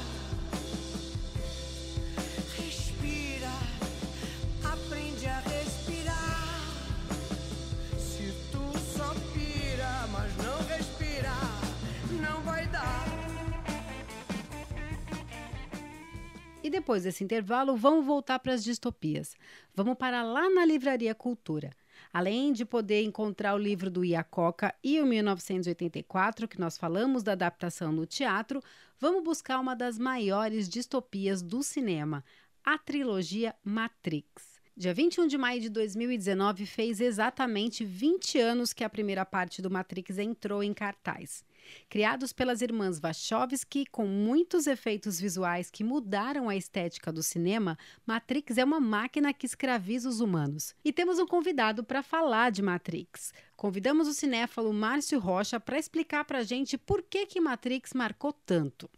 depois 16.71 17.03
desse 17.03 17.23
intervalo, 17.23 17.75
vamos 17.75 18.05
voltar 18.05 18.39
para 18.39 18.53
as 18.53 18.63
distopias. 18.63 19.35
Vamos 19.75 19.95
parar 19.95 20.23
lá 20.23 20.49
na 20.49 20.65
Livraria 20.65 21.13
Cultura. 21.13 21.69
Além 22.11 22.51
de 22.51 22.65
poder 22.65 23.03
encontrar 23.03 23.53
o 23.53 23.59
livro 23.59 23.89
do 23.89 24.03
Iacoca 24.03 24.73
e 24.83 24.99
o 24.99 25.05
1984, 25.05 26.47
que 26.47 26.59
nós 26.59 26.77
falamos 26.77 27.21
da 27.21 27.33
adaptação 27.33 27.91
no 27.91 28.05
teatro, 28.05 28.61
vamos 28.99 29.23
buscar 29.23 29.59
uma 29.59 29.75
das 29.75 29.99
maiores 29.99 30.67
distopias 30.67 31.41
do 31.41 31.61
cinema, 31.61 32.23
a 32.63 32.77
trilogia 32.77 33.55
Matrix. 33.63 34.59
Dia 34.75 34.93
21 34.93 35.27
de 35.27 35.37
maio 35.37 35.61
de 35.61 35.69
2019 35.69 36.65
fez 36.65 36.99
exatamente 36.99 37.85
20 37.85 38.39
anos 38.39 38.73
que 38.73 38.83
a 38.83 38.89
primeira 38.89 39.25
parte 39.25 39.61
do 39.61 39.69
Matrix 39.69 40.17
entrou 40.17 40.63
em 40.63 40.73
cartaz. 40.73 41.43
Criados 41.89 42.33
pelas 42.33 42.61
irmãs 42.61 42.99
Wachowski, 42.99 43.85
com 43.85 44.05
muitos 44.05 44.67
efeitos 44.67 45.19
visuais 45.19 45.69
que 45.69 45.83
mudaram 45.83 46.49
a 46.49 46.55
estética 46.55 47.11
do 47.11 47.23
cinema, 47.23 47.77
Matrix 48.05 48.57
é 48.57 48.63
uma 48.63 48.79
máquina 48.79 49.33
que 49.33 49.45
escraviza 49.45 50.09
os 50.09 50.21
humanos. 50.21 50.75
E 50.83 50.93
temos 50.93 51.19
um 51.19 51.27
convidado 51.27 51.83
para 51.83 52.03
falar 52.03 52.51
de 52.51 52.61
Matrix. 52.61 53.33
Convidamos 53.55 54.07
o 54.07 54.13
cinéfalo 54.13 54.73
Márcio 54.73 55.19
Rocha 55.19 55.59
para 55.59 55.77
explicar 55.77 56.25
para 56.25 56.39
a 56.39 56.43
gente 56.43 56.77
por 56.77 57.01
que, 57.01 57.25
que 57.25 57.39
Matrix 57.39 57.93
marcou 57.93 58.33
tanto. 58.33 58.89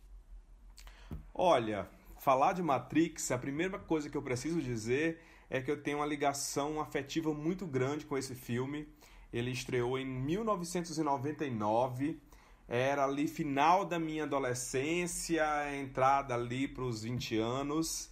Olha, 1.34 1.88
falar 2.20 2.54
de 2.54 2.62
Matrix, 2.62 3.32
a 3.32 3.38
primeira 3.38 3.80
coisa 3.80 4.10
que 4.10 4.16
eu 4.16 4.22
preciso 4.22 4.62
dizer 4.62 5.20
é 5.50 5.62
que 5.62 5.70
eu 5.70 5.82
tenho 5.82 5.98
uma 5.98 6.06
ligação 6.06 6.80
afetiva 6.80 7.34
muito 7.34 7.66
grande 7.66 8.06
com 8.06 8.18
esse 8.18 8.34
filme. 8.34 8.88
Ele 9.32 9.52
estreou 9.52 9.98
em 9.98 10.06
1999 10.06 12.20
era 12.76 13.04
ali 13.04 13.28
final 13.28 13.86
da 13.86 14.00
minha 14.00 14.24
adolescência, 14.24 15.46
entrada 15.80 16.34
ali 16.34 16.68
para 16.68 16.84
os 16.84 17.04
20 17.04 17.38
anos. 17.38 18.10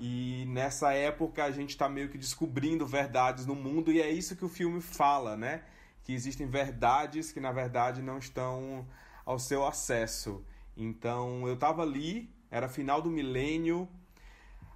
E 0.00 0.44
nessa 0.48 0.92
época 0.92 1.44
a 1.44 1.52
gente 1.52 1.70
está 1.70 1.88
meio 1.88 2.08
que 2.08 2.18
descobrindo 2.18 2.84
verdades 2.84 3.46
no 3.46 3.54
mundo, 3.54 3.92
e 3.92 4.02
é 4.02 4.10
isso 4.10 4.34
que 4.34 4.44
o 4.44 4.48
filme 4.48 4.80
fala, 4.80 5.36
né? 5.36 5.62
Que 6.02 6.12
existem 6.12 6.48
verdades 6.48 7.30
que 7.30 7.38
na 7.38 7.52
verdade 7.52 8.02
não 8.02 8.18
estão 8.18 8.84
ao 9.24 9.38
seu 9.38 9.64
acesso. 9.64 10.44
Então 10.76 11.46
eu 11.46 11.54
estava 11.54 11.82
ali, 11.82 12.28
era 12.50 12.68
final 12.68 13.00
do 13.00 13.08
milênio, 13.08 13.88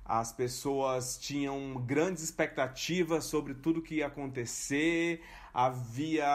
as 0.09 0.33
pessoas 0.33 1.19
tinham 1.19 1.75
grandes 1.85 2.23
expectativas 2.23 3.25
sobre 3.25 3.55
tudo 3.55 3.83
que 3.83 3.97
ia 3.97 4.07
acontecer, 4.07 5.21
havia 5.53 6.27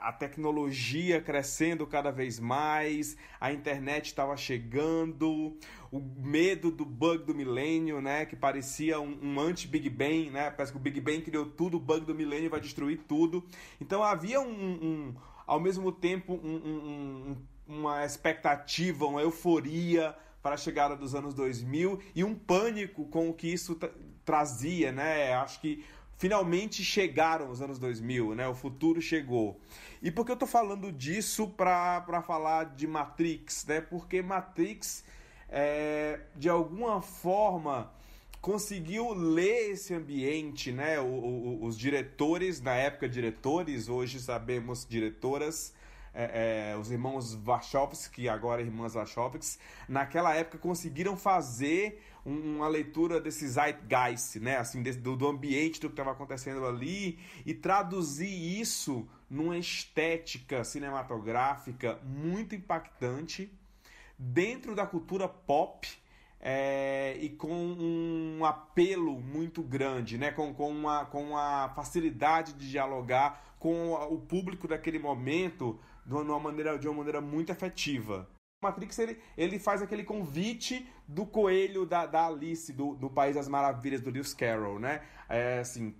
a 0.00 0.12
tecnologia 0.12 1.20
crescendo 1.20 1.86
cada 1.86 2.12
vez 2.12 2.38
mais, 2.38 3.16
a 3.40 3.52
internet 3.52 4.06
estava 4.06 4.36
chegando, 4.36 5.56
o 5.90 5.98
medo 5.98 6.70
do 6.70 6.84
bug 6.84 7.24
do 7.24 7.34
milênio, 7.34 8.00
né, 8.00 8.26
que 8.26 8.36
parecia 8.36 9.00
um, 9.00 9.18
um 9.20 9.40
anti-Big 9.40 9.90
Bang, 9.90 10.30
né, 10.30 10.50
parece 10.50 10.70
que 10.70 10.78
o 10.78 10.80
Big 10.80 11.00
Bang 11.00 11.22
criou 11.22 11.46
tudo, 11.46 11.78
o 11.78 11.80
bug 11.80 12.06
do 12.06 12.14
milênio 12.14 12.48
vai 12.48 12.60
destruir 12.60 13.00
tudo. 13.08 13.44
Então 13.80 14.04
havia 14.04 14.40
um, 14.40 14.46
um 14.46 15.14
ao 15.46 15.58
mesmo 15.58 15.90
tempo 15.90 16.34
um, 16.34 17.36
uma 17.66 18.04
expectativa, 18.04 19.04
uma 19.06 19.20
euforia 19.20 20.14
para 20.42 20.54
a 20.54 20.58
chegada 20.58 20.96
dos 20.96 21.14
anos 21.14 21.34
2000 21.34 22.00
e 22.14 22.24
um 22.24 22.34
pânico 22.34 23.04
com 23.06 23.28
o 23.28 23.34
que 23.34 23.48
isso 23.48 23.78
trazia, 24.24 24.92
né? 24.92 25.34
Acho 25.34 25.60
que 25.60 25.84
finalmente 26.16 26.84
chegaram 26.84 27.50
os 27.50 27.62
anos 27.62 27.78
2000, 27.78 28.34
né? 28.34 28.46
O 28.46 28.54
futuro 28.54 29.00
chegou. 29.00 29.60
E 30.02 30.10
por 30.10 30.24
que 30.24 30.32
eu 30.32 30.36
tô 30.36 30.46
falando 30.46 30.92
disso 30.92 31.48
para 31.48 32.22
falar 32.26 32.74
de 32.76 32.86
Matrix, 32.86 33.66
né? 33.66 33.80
Porque 33.80 34.22
Matrix, 34.22 35.04
é, 35.48 36.20
de 36.36 36.48
alguma 36.48 37.00
forma, 37.00 37.90
conseguiu 38.40 39.12
ler 39.12 39.72
esse 39.72 39.94
ambiente, 39.94 40.72
né? 40.72 41.00
O, 41.00 41.04
o, 41.04 41.64
os 41.64 41.78
diretores, 41.78 42.60
na 42.60 42.74
época 42.74 43.08
diretores, 43.08 43.88
hoje 43.88 44.20
sabemos 44.20 44.86
diretoras, 44.88 45.74
é, 46.14 46.72
é, 46.72 46.76
os 46.76 46.90
irmãos 46.90 47.34
Wachowski, 47.34 48.28
agora 48.28 48.62
irmãs 48.62 48.94
Wachowski, 48.94 49.58
naquela 49.88 50.34
época 50.34 50.58
conseguiram 50.58 51.16
fazer 51.16 52.02
uma 52.24 52.68
leitura 52.68 53.20
desse 53.20 53.48
zeitgeist, 53.48 54.38
né? 54.40 54.56
Assim, 54.56 54.82
do, 54.82 55.16
do 55.16 55.28
ambiente 55.28 55.80
do 55.80 55.88
que 55.88 55.94
estava 55.94 56.12
acontecendo 56.12 56.66
ali 56.66 57.18
e 57.46 57.54
traduzir 57.54 58.60
isso 58.60 59.08
numa 59.28 59.56
estética 59.56 60.64
cinematográfica 60.64 61.98
muito 62.04 62.54
impactante 62.54 63.50
dentro 64.18 64.74
da 64.74 64.86
cultura 64.86 65.28
pop 65.28 65.88
é, 66.40 67.16
e 67.20 67.28
com 67.30 67.52
um 67.52 68.44
apelo 68.44 69.20
muito 69.20 69.62
grande, 69.62 70.18
né? 70.18 70.30
com, 70.30 70.52
com, 70.54 70.70
uma, 70.70 71.04
com 71.06 71.22
uma 71.22 71.68
facilidade 71.70 72.54
de 72.54 72.70
dialogar 72.70 73.54
com 73.58 73.92
o 73.92 74.18
público 74.18 74.66
daquele 74.66 74.98
momento 74.98 75.78
de 76.04 76.14
uma 76.14 76.40
maneira, 76.40 76.78
de 76.78 76.88
uma 76.88 76.98
maneira 76.98 77.20
muito 77.20 77.50
efetiva. 77.50 78.28
Matrix 78.62 78.98
ele, 78.98 79.18
ele 79.38 79.58
faz 79.58 79.80
aquele 79.80 80.04
convite 80.04 80.86
do 81.08 81.24
coelho 81.24 81.86
da, 81.86 82.04
da 82.04 82.26
Alice, 82.26 82.72
do, 82.72 82.94
do 82.94 83.08
País 83.08 83.34
das 83.34 83.48
Maravilhas, 83.48 84.02
do 84.02 84.10
Lewis 84.10 84.34
Carroll, 84.34 84.78
né? 84.78 85.00
É, 85.28 85.60
assim, 85.60 85.94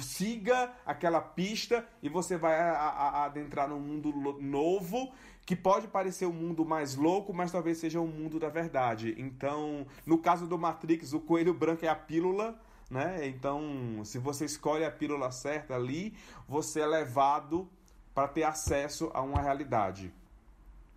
siga 0.00 0.72
aquela 0.84 1.20
pista 1.20 1.86
e 2.02 2.08
você 2.08 2.36
vai 2.36 2.58
a, 2.58 2.74
a, 2.74 3.24
adentrar 3.24 3.68
num 3.68 3.80
mundo 3.80 4.12
novo 4.40 5.12
que 5.44 5.54
pode 5.54 5.86
parecer 5.88 6.26
um 6.26 6.32
mundo 6.32 6.64
mais 6.64 6.96
louco, 6.96 7.32
mas 7.32 7.52
talvez 7.52 7.78
seja 7.78 8.00
um 8.00 8.06
mundo 8.06 8.38
da 8.38 8.48
verdade. 8.48 9.14
Então, 9.16 9.86
no 10.04 10.18
caso 10.18 10.46
do 10.46 10.58
Matrix, 10.58 11.12
o 11.12 11.20
coelho 11.20 11.54
branco 11.54 11.84
é 11.84 11.88
a 11.88 11.94
pílula, 11.94 12.60
né? 12.90 13.26
Então, 13.28 14.02
se 14.04 14.18
você 14.18 14.44
escolhe 14.44 14.84
a 14.84 14.90
pílula 14.90 15.30
certa 15.30 15.74
ali, 15.74 16.14
você 16.48 16.80
é 16.80 16.86
levado 16.86 17.68
para 18.16 18.28
ter 18.28 18.44
acesso 18.44 19.10
a 19.12 19.20
uma 19.20 19.42
realidade. 19.42 20.10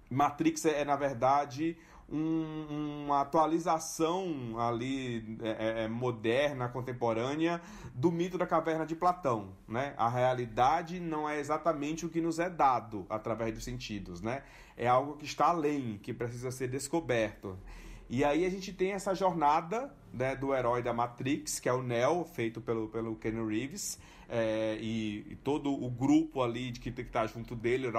Matrix 0.09 0.63
é, 0.63 0.85
na 0.85 0.95
verdade, 0.95 1.77
um, 2.09 3.03
uma 3.03 3.19
atualização 3.19 4.57
ali 4.57 5.37
é, 5.43 5.49
é, 5.49 5.83
é, 5.83 5.87
moderna, 5.89 6.69
contemporânea 6.69 7.61
do 7.93 8.09
mito 8.09 8.37
da 8.37 8.47
caverna 8.47 8.85
de 8.85 8.95
Platão, 8.95 9.49
né? 9.67 9.93
A 9.97 10.07
realidade 10.07 10.97
não 11.01 11.29
é 11.29 11.41
exatamente 11.41 12.05
o 12.05 12.09
que 12.09 12.21
nos 12.21 12.39
é 12.39 12.49
dado 12.49 13.05
através 13.09 13.53
dos 13.53 13.65
sentidos, 13.65 14.21
né? 14.21 14.41
É 14.77 14.87
algo 14.87 15.17
que 15.17 15.25
está 15.25 15.47
além, 15.47 15.99
que 16.01 16.13
precisa 16.13 16.51
ser 16.51 16.69
descoberto. 16.69 17.59
E 18.09 18.23
aí 18.23 18.43
a 18.43 18.49
gente 18.49 18.73
tem 18.73 18.93
essa 18.93 19.13
jornada 19.13 19.93
né, 20.11 20.35
do 20.35 20.53
herói 20.55 20.81
da 20.81 20.91
Matrix, 20.91 21.59
que 21.59 21.69
é 21.69 21.73
o 21.73 21.83
Neo, 21.83 22.25
feito 22.25 22.59
pelo, 22.59 22.87
pelo 22.87 23.15
Ken 23.15 23.45
Reeves, 23.45 23.99
é, 24.27 24.77
e, 24.81 25.25
e, 25.29 25.35
todo 25.35 25.71
o 25.71 25.89
grupo 25.89 26.41
ali 26.41 26.71
de 26.71 26.79
que 26.79 26.89
está 26.89 27.27
junto 27.27 27.55
dele, 27.55 27.91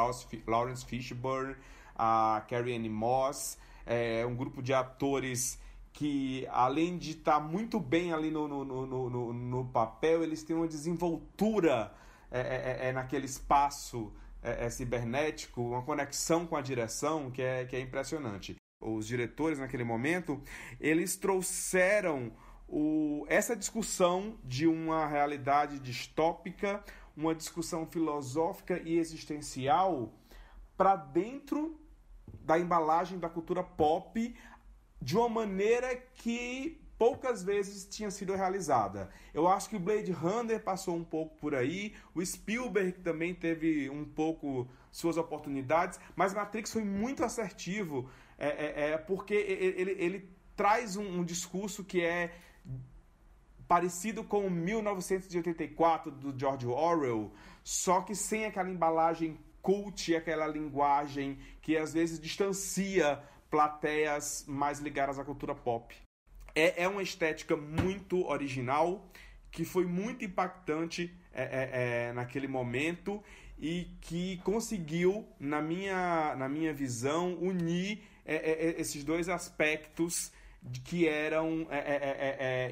Lawrence 0.46 0.84
Fishburne, 0.84 1.54
a 1.96 2.44
Carrie 2.48 2.74
Anne 2.74 2.88
Moss, 2.88 3.56
é 3.86 4.26
um 4.26 4.34
grupo 4.34 4.62
de 4.62 4.72
atores 4.72 5.60
que, 5.92 6.46
além 6.50 6.98
de 6.98 7.12
estar 7.12 7.34
tá 7.34 7.40
muito 7.40 7.78
bem 7.78 8.12
ali 8.12 8.30
no, 8.30 8.48
no, 8.48 8.64
no, 8.64 9.10
no, 9.10 9.32
no 9.32 9.64
papel, 9.66 10.22
eles 10.22 10.42
têm 10.42 10.56
uma 10.56 10.68
desenvoltura 10.68 11.92
é, 12.30 12.40
é, 12.40 12.86
é, 12.86 12.88
é 12.88 12.92
naquele 12.92 13.26
espaço 13.26 14.12
é, 14.42 14.66
é, 14.66 14.70
cibernético, 14.70 15.60
uma 15.60 15.82
conexão 15.82 16.46
com 16.46 16.56
a 16.56 16.60
direção 16.60 17.30
que 17.30 17.42
é, 17.42 17.64
que 17.64 17.76
é 17.76 17.80
impressionante. 17.80 18.56
Os 18.80 19.06
diretores, 19.06 19.58
naquele 19.58 19.84
momento, 19.84 20.42
eles 20.80 21.14
trouxeram 21.16 22.32
o, 22.66 23.26
essa 23.28 23.54
discussão 23.54 24.38
de 24.42 24.66
uma 24.66 25.06
realidade 25.06 25.78
distópica, 25.78 26.82
uma 27.14 27.34
discussão 27.34 27.84
filosófica 27.86 28.80
e 28.82 28.98
existencial 28.98 30.14
para 30.78 30.96
dentro 30.96 31.78
da 32.42 32.58
embalagem 32.58 33.18
da 33.18 33.28
cultura 33.28 33.62
pop 33.62 34.34
de 35.02 35.16
uma 35.16 35.28
maneira 35.28 35.94
que 36.14 36.80
poucas 36.96 37.42
vezes 37.42 37.86
tinha 37.86 38.10
sido 38.10 38.34
realizada. 38.34 39.10
Eu 39.32 39.48
acho 39.48 39.70
que 39.70 39.76
o 39.76 39.80
Blade 39.80 40.12
Runner 40.12 40.62
passou 40.62 40.94
um 40.94 41.04
pouco 41.04 41.34
por 41.36 41.54
aí, 41.54 41.94
o 42.14 42.24
Spielberg 42.24 42.92
também 43.00 43.34
teve 43.34 43.88
um 43.88 44.04
pouco 44.04 44.68
suas 44.92 45.16
oportunidades, 45.16 45.98
mas 46.14 46.34
Matrix 46.34 46.72
foi 46.72 46.84
muito 46.84 47.24
assertivo, 47.24 48.10
é, 48.40 48.48
é, 48.48 48.90
é 48.92 48.98
porque 48.98 49.35
ele, 49.35 49.92
ele 49.98 50.31
traz 50.57 50.96
um, 50.96 51.20
um 51.20 51.24
discurso 51.24 51.85
que 51.85 52.03
é 52.03 52.33
parecido 53.68 54.24
com 54.24 54.50
1984 54.50 56.11
do 56.11 56.37
George 56.37 56.66
Orwell, 56.66 57.33
só 57.62 58.00
que 58.00 58.16
sem 58.16 58.44
aquela 58.44 58.68
embalagem 58.68 59.38
cult, 59.62 60.14
aquela 60.16 60.46
linguagem 60.48 61.38
que 61.62 61.76
às 61.76 61.92
vezes 61.92 62.18
distancia 62.18 63.22
plateias 63.48 64.44
mais 64.48 64.81
ligadas 64.81 65.18
à 65.18 65.24
cultura 65.24 65.55
pop. 65.55 65.94
É, 66.55 66.83
é 66.83 66.88
uma 66.88 67.03
estética 67.03 67.57
muito 67.57 68.26
original, 68.26 69.09
que 69.53 69.64
foi 69.64 69.85
muito 69.85 70.24
impactante 70.24 71.14
é, 71.33 71.42
é, 71.42 71.70
é, 72.09 72.12
naquele 72.12 72.48
momento 72.48 73.22
e 73.59 73.87
que 74.00 74.38
conseguiu, 74.38 75.29
na 75.38 75.61
minha, 75.61 76.35
na 76.35 76.48
minha 76.48 76.72
visão, 76.72 77.35
unir 77.40 78.03
é, 78.34 78.68
é, 78.68 78.80
esses 78.80 79.02
dois 79.04 79.28
aspectos 79.28 80.32
que 80.84 81.08
eram 81.08 81.66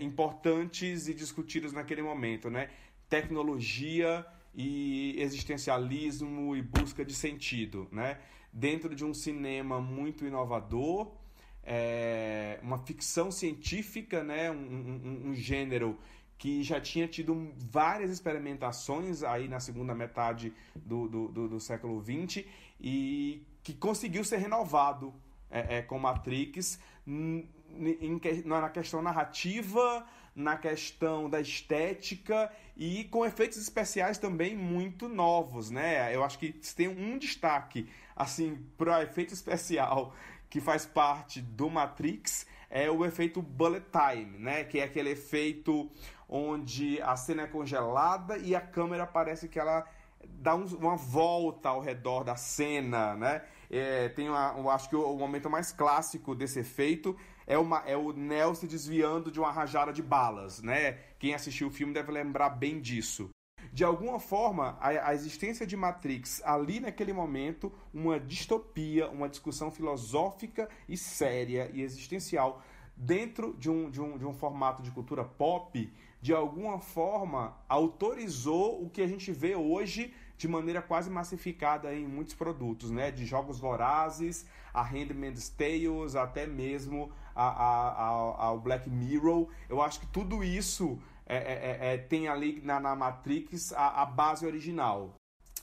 importantes 0.00 1.08
e 1.08 1.14
discutidos 1.14 1.72
naquele 1.72 2.02
momento, 2.02 2.50
né? 2.50 2.68
Tecnologia 3.08 4.26
e 4.54 5.14
existencialismo 5.18 6.54
e 6.54 6.62
busca 6.62 7.04
de 7.04 7.14
sentido, 7.14 7.88
né? 7.90 8.18
Dentro 8.52 8.94
de 8.94 9.04
um 9.04 9.14
cinema 9.14 9.80
muito 9.80 10.26
inovador, 10.26 11.12
é, 11.62 12.58
uma 12.62 12.78
ficção 12.78 13.30
científica, 13.30 14.22
né? 14.22 14.50
Um, 14.50 14.54
um, 14.56 15.28
um, 15.30 15.34
gênero 15.34 15.98
que 16.36 16.62
já 16.62 16.80
tinha 16.80 17.08
tido 17.08 17.52
várias 17.56 18.10
experimentações 18.10 19.22
aí 19.22 19.48
na 19.48 19.60
segunda 19.60 19.94
metade 19.94 20.52
do, 20.74 21.08
do, 21.08 21.28
do, 21.28 21.48
do 21.48 21.60
século 21.60 22.02
XX 22.02 22.44
e 22.80 23.42
que 23.62 23.74
conseguiu 23.74 24.24
ser 24.24 24.36
renovado 24.36 25.12
é, 25.50 25.78
é, 25.78 25.82
com 25.82 25.98
Matrix 25.98 26.80
em, 27.06 27.48
na 28.44 28.68
questão 28.68 29.02
narrativa, 29.02 30.06
na 30.34 30.56
questão 30.56 31.28
da 31.28 31.40
estética 31.40 32.50
e 32.76 33.04
com 33.04 33.26
efeitos 33.26 33.58
especiais 33.58 34.18
também 34.18 34.56
muito 34.56 35.08
novos, 35.08 35.70
né? 35.70 36.14
Eu 36.14 36.22
acho 36.22 36.38
que 36.38 36.52
tem 36.74 36.88
um 36.88 37.18
destaque 37.18 37.88
assim 38.14 38.64
para 38.76 39.02
efeito 39.02 39.34
especial 39.34 40.14
que 40.48 40.60
faz 40.60 40.86
parte 40.86 41.40
do 41.40 41.68
Matrix 41.68 42.46
é 42.70 42.90
o 42.90 43.04
efeito 43.04 43.40
bullet 43.40 43.84
time, 43.90 44.38
né? 44.38 44.64
Que 44.64 44.80
é 44.80 44.84
aquele 44.84 45.10
efeito 45.10 45.90
onde 46.28 47.00
a 47.02 47.16
cena 47.16 47.42
é 47.42 47.46
congelada 47.46 48.36
e 48.36 48.54
a 48.54 48.60
câmera 48.60 49.06
parece 49.06 49.48
que 49.48 49.58
ela 49.58 49.86
dá 50.24 50.54
um, 50.54 50.64
uma 50.76 50.96
volta 50.96 51.70
ao 51.70 51.80
redor 51.80 52.24
da 52.24 52.36
cena, 52.36 53.14
né? 53.16 53.42
É, 53.70 54.08
tem 54.08 54.28
uma, 54.28 54.54
eu 54.56 54.70
acho 54.70 54.88
que 54.88 54.96
o, 54.96 55.12
o 55.12 55.18
momento 55.18 55.50
mais 55.50 55.72
clássico 55.72 56.34
desse 56.34 56.60
efeito 56.60 57.16
é, 57.46 57.56
uma, 57.58 57.78
é 57.86 57.96
o 57.96 58.12
Neo 58.12 58.54
se 58.54 58.66
desviando 58.66 59.30
de 59.30 59.38
uma 59.40 59.50
rajada 59.50 59.92
de 59.92 60.02
balas, 60.02 60.62
né? 60.62 60.92
Quem 61.18 61.34
assistiu 61.34 61.68
o 61.68 61.70
filme 61.70 61.92
deve 61.92 62.12
lembrar 62.12 62.50
bem 62.50 62.80
disso. 62.80 63.30
De 63.72 63.84
alguma 63.84 64.18
forma, 64.18 64.76
a, 64.80 65.08
a, 65.08 65.14
existência 65.14 65.66
de 65.66 65.76
Matrix 65.76 66.42
ali 66.44 66.80
naquele 66.80 67.12
momento, 67.12 67.72
uma 67.92 68.18
distopia, 68.18 69.08
uma 69.08 69.28
discussão 69.28 69.70
filosófica 69.70 70.68
e 70.88 70.96
séria 70.96 71.70
e 71.72 71.82
existencial 71.82 72.62
dentro 72.96 73.54
de 73.56 73.70
um, 73.70 73.90
de 73.90 74.00
um, 74.00 74.18
de 74.18 74.26
um 74.26 74.32
formato 74.32 74.82
de 74.82 74.90
cultura 74.90 75.24
pop, 75.24 75.92
de 76.20 76.34
alguma 76.34 76.80
forma 76.80 77.56
autorizou 77.68 78.82
o 78.82 78.90
que 78.90 79.00
a 79.00 79.06
gente 79.06 79.30
vê 79.32 79.54
hoje 79.54 80.12
de 80.36 80.46
maneira 80.46 80.80
quase 80.80 81.10
massificada 81.10 81.92
em 81.94 82.06
muitos 82.06 82.34
produtos, 82.34 82.90
né? 82.90 83.10
De 83.10 83.26
jogos 83.26 83.58
vorazes, 83.58 84.46
a 84.72 84.82
Handmaid's 84.82 85.48
Tales, 85.48 86.14
até 86.14 86.46
mesmo 86.46 87.10
ao 87.34 88.60
Black 88.60 88.88
Mirror. 88.88 89.48
Eu 89.68 89.82
acho 89.82 90.00
que 90.00 90.06
tudo 90.06 90.44
isso 90.44 90.98
é, 91.26 91.36
é, 91.36 91.40
é, 91.40 91.94
é, 91.94 91.98
tem 91.98 92.28
ali 92.28 92.60
na, 92.62 92.80
na 92.80 92.96
Matrix 92.96 93.72
a, 93.72 94.02
a 94.02 94.06
base 94.06 94.46
original. 94.46 95.14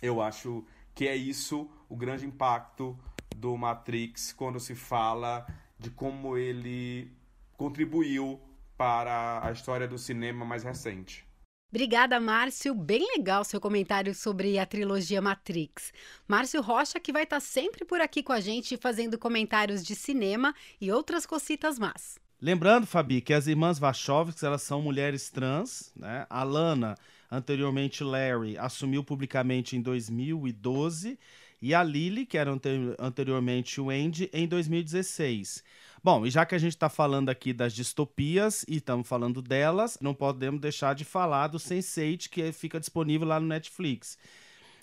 Eu 0.01 0.21
acho 0.21 0.63
que 0.93 1.07
é 1.07 1.15
isso 1.15 1.69
o 1.89 1.95
grande 1.95 2.25
impacto 2.25 2.97
do 3.35 3.57
Matrix 3.57 4.31
quando 4.33 4.59
se 4.59 4.75
fala 4.75 5.45
de 5.79 5.89
como 5.89 6.37
ele 6.37 7.11
contribuiu 7.57 8.39
para 8.77 9.45
a 9.45 9.51
história 9.51 9.87
do 9.87 9.97
cinema 9.97 10.45
mais 10.45 10.63
recente. 10.63 11.25
Obrigada, 11.69 12.19
Márcio. 12.19 12.73
Bem 12.73 13.05
legal 13.17 13.43
seu 13.43 13.59
comentário 13.59 14.15
sobre 14.15 14.57
a 14.57 14.65
trilogia 14.65 15.21
Matrix. 15.21 15.91
Márcio 16.27 16.61
Rocha, 16.61 16.99
que 16.99 17.11
vai 17.11 17.23
estar 17.23 17.39
sempre 17.39 17.83
por 17.83 17.99
aqui 17.99 18.23
com 18.23 18.31
a 18.31 18.39
gente, 18.39 18.77
fazendo 18.77 19.17
comentários 19.17 19.83
de 19.83 19.93
cinema 19.95 20.55
e 20.79 20.91
outras 20.91 21.25
cocitas 21.25 21.77
más. 21.77 22.17
Lembrando, 22.41 22.85
Fabi, 22.85 23.21
que 23.21 23.33
as 23.33 23.47
irmãs 23.47 23.79
Wachowski, 23.79 24.45
elas 24.45 24.61
são 24.61 24.81
mulheres 24.81 25.29
trans, 25.29 25.91
né? 25.95 26.25
A 26.29 26.43
Lana, 26.43 26.95
anteriormente 27.31 28.03
Larry, 28.03 28.57
assumiu 28.57 29.03
publicamente 29.03 29.75
em 29.75 29.81
2012 29.81 31.17
e 31.61 31.73
a 31.73 31.83
Lily, 31.83 32.25
que 32.25 32.37
era 32.37 32.51
anteriormente 32.99 33.81
o 33.81 33.89
Andy, 33.89 34.29
em 34.31 34.47
2016. 34.47 35.63
Bom, 36.05 36.23
e 36.23 36.29
já 36.29 36.45
que 36.45 36.53
a 36.53 36.59
gente 36.59 36.75
está 36.75 36.87
falando 36.87 37.29
aqui 37.29 37.51
das 37.51 37.73
distopias 37.73 38.63
e 38.67 38.75
estamos 38.75 39.07
falando 39.07 39.41
delas, 39.41 39.97
não 39.99 40.13
podemos 40.13 40.61
deixar 40.61 40.93
de 40.93 41.03
falar 41.03 41.47
do 41.47 41.57
Sense8, 41.57 42.29
que 42.29 42.51
fica 42.51 42.79
disponível 42.79 43.27
lá 43.27 43.39
no 43.39 43.47
Netflix. 43.47 44.15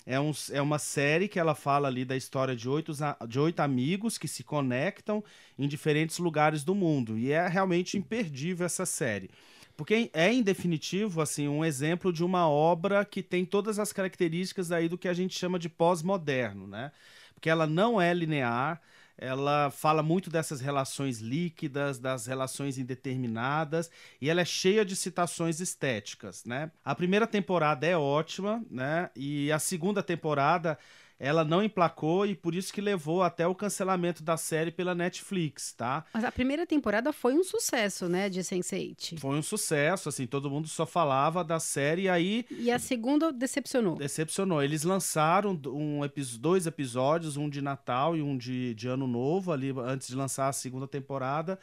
É, 0.05 0.19
um, 0.19 0.33
é 0.51 0.61
uma 0.61 0.77
série 0.77 1.29
que 1.29 1.39
ela 1.39 1.55
fala 1.55 1.87
ali 1.87 2.03
da 2.03 2.17
história 2.17 2.53
de 2.53 2.67
oito, 2.67 2.91
de 3.25 3.39
oito 3.39 3.61
amigos 3.61 4.17
que 4.17 4.27
se 4.27 4.43
conectam 4.43 5.23
em 5.57 5.65
diferentes 5.65 6.17
lugares 6.17 6.61
do 6.65 6.75
mundo. 6.75 7.17
E 7.17 7.31
é 7.31 7.47
realmente 7.47 7.97
imperdível 7.97 8.65
essa 8.65 8.85
série. 8.85 9.29
Porque 9.77 10.11
é, 10.11 10.29
em 10.29 10.43
definitivo, 10.43 11.21
assim, 11.21 11.47
um 11.47 11.63
exemplo 11.63 12.11
de 12.11 12.21
uma 12.21 12.49
obra 12.49 13.05
que 13.05 13.23
tem 13.23 13.45
todas 13.45 13.79
as 13.79 13.93
características 13.93 14.73
aí 14.73 14.89
do 14.89 14.97
que 14.97 15.07
a 15.07 15.13
gente 15.13 15.39
chama 15.39 15.57
de 15.57 15.69
pós-moderno, 15.69 16.67
né? 16.67 16.91
Porque 17.33 17.49
ela 17.49 17.65
não 17.65 18.01
é 18.01 18.13
linear, 18.13 18.81
ela 19.17 19.69
fala 19.71 20.01
muito 20.01 20.29
dessas 20.29 20.59
relações 20.59 21.19
líquidas, 21.19 21.99
das 21.99 22.25
relações 22.25 22.77
indeterminadas, 22.77 23.89
e 24.19 24.29
ela 24.29 24.41
é 24.41 24.45
cheia 24.45 24.83
de 24.83 24.95
citações 24.95 25.59
estéticas, 25.59 26.43
né? 26.45 26.71
A 26.83 26.95
primeira 26.95 27.27
temporada 27.27 27.85
é 27.85 27.97
ótima, 27.97 28.63
né? 28.69 29.09
E 29.15 29.51
a 29.51 29.59
segunda 29.59 30.01
temporada 30.01 30.77
ela 31.23 31.45
não 31.45 31.63
emplacou 31.63 32.25
e 32.25 32.35
por 32.35 32.53
isso 32.53 32.73
que 32.73 32.81
levou 32.81 33.23
até 33.23 33.47
o 33.47 33.55
cancelamento 33.55 34.21
da 34.21 34.35
série 34.35 34.71
pela 34.71 34.93
Netflix, 34.93 35.71
tá? 35.71 36.03
Mas 36.13 36.25
a 36.25 36.31
primeira 36.31 36.67
temporada 36.67 37.13
foi 37.13 37.33
um 37.33 37.45
sucesso, 37.45 38.09
né, 38.09 38.27
de 38.27 38.41
Sense8. 38.41 39.19
Foi 39.19 39.37
um 39.37 39.41
sucesso, 39.41 40.09
assim, 40.09 40.27
todo 40.27 40.49
mundo 40.49 40.67
só 40.67 40.85
falava 40.85 41.41
da 41.41 41.61
série 41.61 42.03
e 42.03 42.09
aí 42.09 42.45
E 42.51 42.69
a 42.69 42.77
segunda 42.77 43.31
decepcionou. 43.31 43.95
decepcionou. 43.95 44.61
Eles 44.61 44.83
lançaram 44.83 45.51
um, 45.67 46.01
dois 46.39 46.67
episódios, 46.67 47.37
um 47.37 47.49
de 47.49 47.61
Natal 47.61 48.17
e 48.17 48.21
um 48.21 48.37
de, 48.37 48.73
de 48.73 48.89
Ano 48.89 49.07
Novo, 49.07 49.53
ali 49.53 49.73
antes 49.77 50.09
de 50.09 50.15
lançar 50.15 50.49
a 50.49 50.53
segunda 50.53 50.89
temporada. 50.89 51.57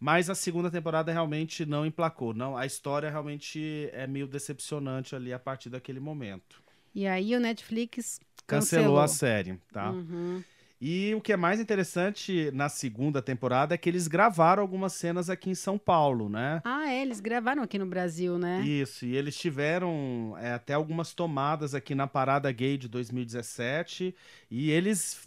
Mas 0.00 0.30
a 0.30 0.34
segunda 0.34 0.70
temporada 0.70 1.12
realmente 1.12 1.66
não 1.66 1.84
emplacou. 1.84 2.32
Não, 2.32 2.56
a 2.56 2.64
história 2.64 3.10
realmente 3.10 3.88
é 3.92 4.06
meio 4.06 4.26
decepcionante 4.26 5.14
ali 5.14 5.32
a 5.34 5.38
partir 5.38 5.68
daquele 5.68 6.00
momento. 6.00 6.61
E 6.94 7.06
aí 7.06 7.34
o 7.34 7.40
Netflix 7.40 8.20
Cancelou, 8.46 8.96
cancelou, 8.96 9.00
a 9.00 9.08
série, 9.08 9.58
tá? 9.72 9.90
Uhum. 9.90 10.42
E 10.84 11.14
o 11.14 11.20
que 11.20 11.32
é 11.32 11.36
mais 11.36 11.60
interessante 11.60 12.50
na 12.52 12.68
segunda 12.68 13.22
temporada 13.22 13.72
é 13.72 13.78
que 13.78 13.88
eles 13.88 14.08
gravaram 14.08 14.60
algumas 14.60 14.92
cenas 14.92 15.30
aqui 15.30 15.48
em 15.48 15.54
São 15.54 15.78
Paulo, 15.78 16.28
né? 16.28 16.60
Ah, 16.64 16.90
é, 16.90 17.02
eles 17.02 17.20
gravaram 17.20 17.62
aqui 17.62 17.78
no 17.78 17.86
Brasil, 17.86 18.36
né? 18.36 18.62
Isso, 18.62 19.06
e 19.06 19.14
eles 19.16 19.36
tiveram 19.36 20.34
é, 20.40 20.54
até 20.54 20.74
algumas 20.74 21.14
tomadas 21.14 21.72
aqui 21.72 21.94
na 21.94 22.08
Parada 22.08 22.50
Gay 22.50 22.76
de 22.76 22.88
2017 22.88 24.12
e 24.50 24.72
eles 24.72 25.20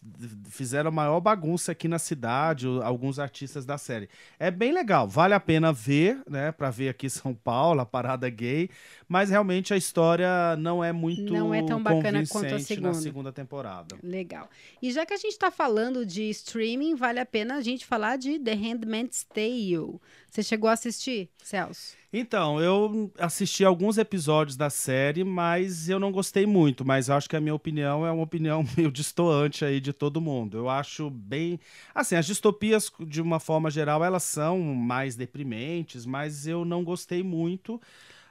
fizeram 0.50 0.90
a 0.90 0.92
maior 0.92 1.22
bagunça 1.22 1.72
aqui 1.72 1.88
na 1.88 2.00
cidade, 2.00 2.68
alguns 2.84 3.18
artistas 3.18 3.66
da 3.66 3.78
série. 3.78 4.10
É 4.38 4.52
bem 4.52 4.74
legal, 4.74 5.08
vale 5.08 5.36
a 5.36 5.40
pena 5.40 5.72
ver, 5.72 6.22
né, 6.30 6.52
para 6.52 6.70
ver 6.70 6.90
aqui 6.90 7.08
São 7.10 7.34
Paulo, 7.34 7.80
a 7.80 7.86
Parada 7.86 8.30
Gay, 8.30 8.70
mas 9.08 9.30
realmente 9.30 9.74
a 9.74 9.78
história 9.78 10.28
não 10.58 10.84
é 10.84 10.92
muito 10.92 11.32
Não 11.32 11.54
é 11.54 11.64
tão 11.64 11.82
bacana 11.82 12.22
quanto 12.28 12.54
a 12.54 12.60
segunda. 12.60 12.90
na 12.90 12.94
segunda 12.94 13.32
temporada. 13.32 13.96
Legal. 14.04 14.50
E 14.82 14.92
já 14.92 15.06
que 15.06 15.14
a 15.14 15.18
gente 15.18 15.45
está 15.46 15.52
falando 15.52 16.04
de 16.04 16.28
streaming, 16.30 16.96
vale 16.96 17.20
a 17.20 17.26
pena 17.26 17.56
a 17.56 17.62
gente 17.62 17.86
falar 17.86 18.18
de 18.18 18.40
The 18.40 18.54
Handmaid's 18.54 19.24
Tale. 19.24 20.00
Você 20.28 20.42
chegou 20.42 20.68
a 20.68 20.74
assistir, 20.74 21.30
Celso? 21.44 21.96
Então, 22.12 22.60
eu 22.60 23.12
assisti 23.20 23.64
alguns 23.64 24.00
episódios 24.00 24.58
da 24.58 24.72
série, 24.72 25.24
mas 25.24 25.88
eu 25.88 26.00
não 26.00 26.12
gostei 26.12 26.48
muito. 26.48 26.84
Mas 26.84 27.12
acho 27.12 27.30
que 27.30 27.36
a 27.36 27.42
minha 27.42 27.54
opinião 27.54 28.06
é 28.06 28.12
uma 28.12 28.24
opinião 28.24 28.66
meio 28.76 28.92
distoante 28.92 29.64
aí 29.64 29.80
de 29.80 29.94
todo 29.94 30.20
mundo. 30.20 30.58
Eu 30.58 30.68
acho 30.68 31.12
bem. 31.12 31.60
Assim, 31.94 32.16
as 32.16 32.26
distopias, 32.26 32.92
de 33.02 33.22
uma 33.22 33.40
forma 33.40 33.70
geral, 33.70 34.04
elas 34.04 34.24
são 34.24 34.60
mais 34.60 35.16
deprimentes, 35.16 36.08
mas 36.08 36.48
eu 36.48 36.66
não 36.66 36.84
gostei 36.84 37.22
muito. 37.22 37.80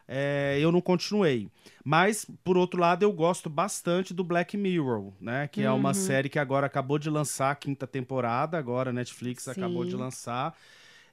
É, 0.06 0.58
eu 0.60 0.70
não 0.70 0.80
continuei. 0.80 1.48
Mas, 1.84 2.26
por 2.44 2.56
outro 2.56 2.80
lado, 2.80 3.02
eu 3.02 3.12
gosto 3.12 3.48
bastante 3.48 4.12
do 4.12 4.22
Black 4.24 4.56
Mirror, 4.56 5.12
né? 5.20 5.48
Que 5.48 5.62
é 5.62 5.70
uma 5.70 5.88
Uhum. 5.88 5.94
série 5.94 6.28
que 6.28 6.38
agora 6.38 6.66
acabou 6.66 6.98
de 6.98 7.08
lançar 7.10 7.50
a 7.50 7.54
quinta 7.54 7.86
temporada, 7.86 8.58
agora 8.58 8.90
a 8.90 8.92
Netflix 8.92 9.48
acabou 9.48 9.84
de 9.84 9.92
Sim. 9.92 9.96
lançar. 9.98 10.54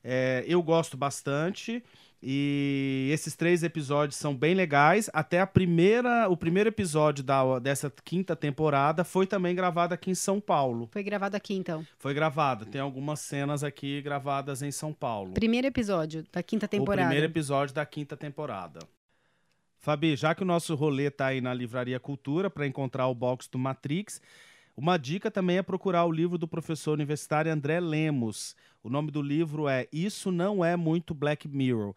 É, 0.03 0.43
eu 0.47 0.61
gosto 0.61 0.97
bastante. 0.97 1.83
E 2.23 3.09
esses 3.11 3.35
três 3.35 3.63
episódios 3.63 4.15
são 4.15 4.35
bem 4.35 4.53
legais. 4.53 5.09
Até 5.11 5.39
a 5.41 5.47
primeira, 5.47 6.29
o 6.29 6.37
primeiro 6.37 6.69
episódio 6.69 7.23
da, 7.23 7.57
dessa 7.57 7.91
quinta 8.03 8.35
temporada 8.35 9.03
foi 9.03 9.25
também 9.25 9.55
gravado 9.55 9.93
aqui 9.93 10.11
em 10.11 10.15
São 10.15 10.39
Paulo. 10.39 10.87
Foi 10.91 11.01
gravado 11.01 11.35
aqui, 11.35 11.55
então. 11.55 11.85
Foi 11.97 12.13
gravado. 12.13 12.65
Tem 12.67 12.79
algumas 12.79 13.21
cenas 13.21 13.63
aqui 13.63 14.01
gravadas 14.03 14.61
em 14.61 14.71
São 14.71 14.93
Paulo. 14.93 15.33
Primeiro 15.33 15.65
episódio 15.65 16.23
da 16.31 16.43
quinta 16.43 16.67
O 16.67 16.69
temporada. 16.69 17.07
primeiro 17.07 17.31
episódio 17.31 17.73
da 17.73 17.85
quinta 17.85 18.15
temporada. 18.15 18.79
Fabi, 19.79 20.15
já 20.15 20.35
que 20.35 20.43
o 20.43 20.45
nosso 20.45 20.75
rolê 20.75 21.09
tá 21.09 21.27
aí 21.27 21.41
na 21.41 21.55
Livraria 21.55 21.99
Cultura 21.99 22.51
para 22.51 22.67
encontrar 22.67 23.07
o 23.07 23.15
box 23.15 23.49
do 23.51 23.57
Matrix, 23.57 24.21
uma 24.75 24.97
dica 24.97 25.29
também 25.29 25.57
é 25.57 25.61
procurar 25.61 26.05
o 26.05 26.11
livro 26.11 26.37
do 26.37 26.47
professor 26.47 26.93
universitário 26.93 27.51
André 27.51 27.79
Lemos. 27.79 28.55
O 28.83 28.89
nome 28.89 29.11
do 29.11 29.21
livro 29.21 29.67
é 29.67 29.87
Isso 29.91 30.31
Não 30.31 30.63
É 30.63 30.75
Muito 30.75 31.13
Black 31.13 31.47
Mirror. 31.47 31.93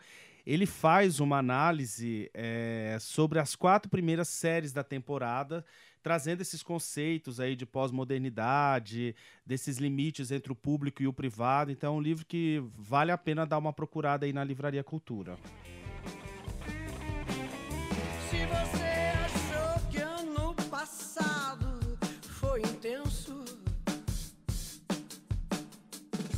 Ele 0.47 0.67
faz 0.67 1.21
uma 1.21 1.39
análise 1.39 2.31
é, 2.35 2.99
sobre 3.01 3.39
as 3.39 3.57
quatro 3.57 3.91
primeiras 3.91 4.29
séries 4.29 4.73
da 4.73 4.85
temporada, 4.85 5.65
trazendo 6.03 6.43
esses 6.43 6.63
conceitos 6.63 7.41
aí 7.41 7.57
de 7.57 7.65
pós-modernidade, 7.65 9.17
desses 9.47 9.79
limites 9.79 10.31
entre 10.31 10.53
o 10.53 10.57
público 10.57 11.03
e 11.03 11.07
o 11.07 11.13
privado. 11.15 11.71
Então 11.71 11.95
é 11.95 11.97
um 11.97 12.03
livro 12.03 12.27
que 12.27 12.63
vale 12.77 13.11
a 13.11 13.17
pena 13.17 13.47
dar 13.47 13.57
uma 13.57 13.73
procurada 13.73 14.27
aí 14.27 14.33
na 14.33 14.45
Livraria 14.45 14.85
Cultura. 14.85 15.39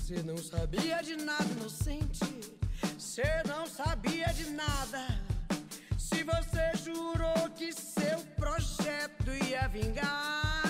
Você 0.07 0.23
não 0.23 0.37
sabia 0.37 1.03
de 1.03 1.17
nada 1.17 1.45
inocente, 1.59 2.21
você 2.97 3.25
não 3.45 3.67
sabia 3.67 4.27
de 4.27 4.51
nada. 4.51 5.21
Se 5.99 6.23
você 6.23 6.77
jurou 6.85 7.51
que 7.57 7.73
seu 7.73 8.17
projeto 8.37 9.33
ia 9.51 9.67
vingar, 9.67 10.63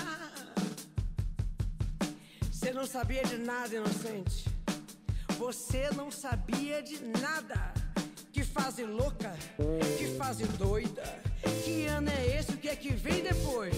você 2.51 2.73
não 2.73 2.87
sabia 2.87 3.23
de 3.25 3.37
nada 3.37 3.75
inocente. 3.75 4.45
Você 5.37 5.87
não 5.91 6.09
sabia 6.09 6.81
de 6.81 6.97
nada. 7.21 7.75
Que 8.33 8.43
fase 8.43 8.85
louca, 8.85 9.35
que 9.99 10.17
fase 10.17 10.45
doida. 10.45 11.03
Que 11.63 11.85
ano 11.85 12.09
é 12.09 12.39
esse? 12.39 12.53
O 12.53 12.57
que 12.57 12.69
é 12.69 12.75
que 12.75 12.91
vem 12.91 13.21
depois? 13.21 13.75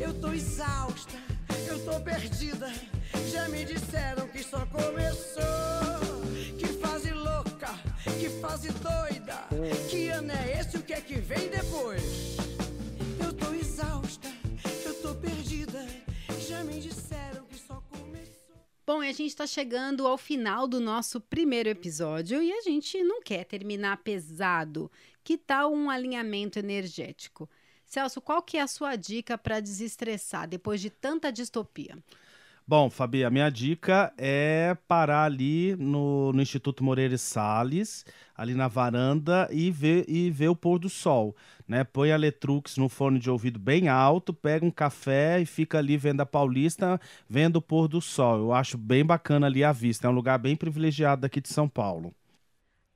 Eu 0.00 0.18
tô 0.18 0.32
exausta, 0.32 1.18
eu 1.66 1.84
tô 1.84 2.00
perdida. 2.00 2.72
Já 3.30 3.48
me 3.48 3.64
disseram 3.64 4.26
que 4.28 4.42
só 4.42 4.66
começou. 4.66 5.42
Que 6.58 6.66
fase 6.80 7.10
louca, 7.12 7.68
que 8.18 8.28
fase 8.40 8.70
doida. 8.72 9.46
Que 9.90 10.08
ano 10.08 10.32
é 10.32 10.60
esse? 10.60 10.76
O 10.76 10.82
que 10.82 10.92
é 10.92 11.00
que 11.00 11.16
vem 11.16 11.48
depois? 11.48 12.36
Eu 13.22 13.32
tô 13.32 13.52
exausta, 13.54 14.28
eu 14.84 14.94
tô 15.02 15.14
perdida. 15.14 15.86
Já 16.46 16.64
me 16.64 16.80
disseram 16.80 17.44
que 17.46 17.56
só 17.56 17.82
começou. 17.90 18.56
Bom, 18.86 19.02
e 19.02 19.08
a 19.08 19.12
gente 19.12 19.28
está 19.28 19.46
chegando 19.46 20.06
ao 20.06 20.18
final 20.18 20.66
do 20.66 20.80
nosso 20.80 21.20
primeiro 21.20 21.68
episódio 21.68 22.42
e 22.42 22.52
a 22.52 22.62
gente 22.62 23.02
não 23.02 23.22
quer 23.22 23.44
terminar 23.44 23.98
pesado. 23.98 24.90
Que 25.22 25.36
tal 25.36 25.72
um 25.72 25.90
alinhamento 25.90 26.58
energético? 26.58 27.48
Celso, 27.84 28.20
qual 28.20 28.42
que 28.42 28.58
é 28.58 28.60
a 28.60 28.66
sua 28.66 28.96
dica 28.96 29.38
para 29.38 29.60
desestressar 29.60 30.46
depois 30.46 30.80
de 30.80 30.90
tanta 30.90 31.32
distopia? 31.32 31.96
Bom, 32.68 32.90
Fabi, 32.90 33.24
a 33.24 33.30
minha 33.30 33.48
dica 33.48 34.12
é 34.18 34.76
parar 34.86 35.24
ali 35.24 35.74
no, 35.76 36.34
no 36.34 36.42
Instituto 36.42 36.84
Moreira 36.84 37.16
Salles, 37.16 38.04
ali 38.36 38.52
na 38.52 38.68
varanda, 38.68 39.48
e 39.50 39.70
ver, 39.70 40.04
e 40.06 40.30
ver 40.30 40.50
o 40.50 40.54
pôr 40.54 40.78
do 40.78 40.90
sol. 40.90 41.34
Né? 41.66 41.82
Põe 41.82 42.12
a 42.12 42.16
Letrux 42.18 42.76
no 42.76 42.90
fone 42.90 43.18
de 43.18 43.30
ouvido 43.30 43.58
bem 43.58 43.88
alto, 43.88 44.34
pega 44.34 44.66
um 44.66 44.70
café 44.70 45.40
e 45.40 45.46
fica 45.46 45.78
ali 45.78 45.96
vendo 45.96 46.20
a 46.20 46.26
Paulista, 46.26 47.00
vendo 47.26 47.56
o 47.56 47.62
pôr 47.62 47.88
do 47.88 48.02
sol. 48.02 48.36
Eu 48.38 48.52
acho 48.52 48.76
bem 48.76 49.02
bacana 49.02 49.46
ali 49.46 49.64
a 49.64 49.72
vista. 49.72 50.06
É 50.06 50.10
um 50.10 50.14
lugar 50.14 50.38
bem 50.38 50.54
privilegiado 50.54 51.22
daqui 51.22 51.40
de 51.40 51.48
São 51.48 51.66
Paulo. 51.70 52.12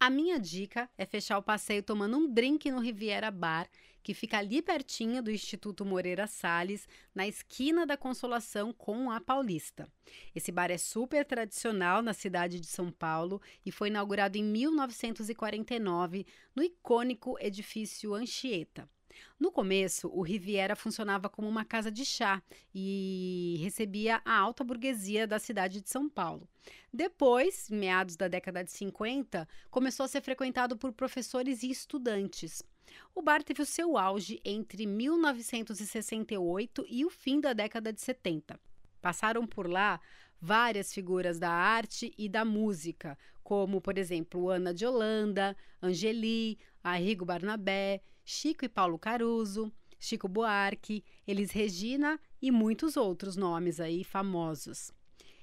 A 0.05 0.11
minha 0.11 0.37
dica 0.37 0.91
é 0.99 1.07
fechar 1.07 1.38
o 1.38 1.43
passeio 1.45 1.81
tomando 1.81 2.17
um 2.17 2.29
drink 2.29 2.69
no 2.73 2.81
Riviera 2.81 3.31
Bar, 3.31 3.69
que 4.03 4.12
fica 4.12 4.38
ali 4.38 4.61
pertinho 4.61 5.23
do 5.23 5.31
Instituto 5.31 5.85
Moreira 5.85 6.27
Salles, 6.27 6.88
na 7.15 7.25
esquina 7.25 7.87
da 7.87 7.97
Consolação 7.97 8.73
com 8.73 9.12
a 9.12 9.21
Paulista. 9.21 9.88
Esse 10.35 10.51
bar 10.51 10.73
é 10.73 10.77
super 10.77 11.25
tradicional 11.25 12.03
na 12.03 12.12
cidade 12.12 12.59
de 12.59 12.67
São 12.67 12.91
Paulo 12.91 13.41
e 13.65 13.71
foi 13.71 13.91
inaugurado 13.91 14.37
em 14.37 14.43
1949 14.43 16.27
no 16.53 16.65
icônico 16.65 17.37
edifício 17.38 18.12
Anchieta. 18.12 18.91
No 19.38 19.51
começo, 19.51 20.09
o 20.09 20.22
Riviera 20.22 20.77
funcionava 20.77 21.29
como 21.29 21.48
uma 21.48 21.64
casa 21.64 21.90
de 21.90 22.05
chá 22.05 22.42
e 22.75 23.57
recebia 23.61 24.20
a 24.25 24.37
alta 24.37 24.62
burguesia 24.64 25.27
da 25.27 25.38
cidade 25.38 25.81
de 25.81 25.88
São 25.88 26.09
Paulo. 26.09 26.48
Depois, 26.92 27.68
meados 27.70 28.16
da 28.16 28.29
década 28.29 28.62
de 28.62 28.70
50, 28.70 29.48
começou 29.70 30.05
a 30.05 30.09
ser 30.09 30.20
frequentado 30.22 30.77
por 30.77 30.92
professores 30.92 31.62
e 31.62 31.70
estudantes. 31.70 32.62
O 33.14 33.22
bar 33.22 33.42
teve 33.42 33.62
o 33.62 33.66
seu 33.66 33.96
auge 33.96 34.40
entre 34.44 34.87
1968 34.87 36.85
e 36.88 37.05
o 37.05 37.11
fim 37.11 37.40
da 37.40 37.53
década 37.53 37.92
de 37.92 38.01
70. 38.01 38.59
Passaram 39.01 39.46
por 39.46 39.68
lá 39.68 40.01
várias 40.40 40.92
figuras 40.92 41.38
da 41.38 41.51
arte 41.51 42.12
e 42.18 42.29
da 42.29 42.44
música, 42.44 43.16
como, 43.42 43.81
por 43.81 43.96
exemplo, 43.96 44.51
Ana 44.51 44.75
de 44.75 44.85
Holanda, 44.85 45.57
Angeli, 45.81 46.59
Arrigo 46.83 47.25
Barnabé, 47.25 48.03
Chico 48.24 48.64
e 48.64 48.68
Paulo 48.68 48.98
Caruso, 48.98 49.72
Chico 49.98 50.28
Buarque, 50.28 51.04
Elis 51.26 51.52
Regina 51.52 52.18
e 52.40 52.50
muitos 52.50 52.96
outros 52.96 53.37
nomes 53.37 53.78
aí 53.78 54.02
famosos. 54.02 54.92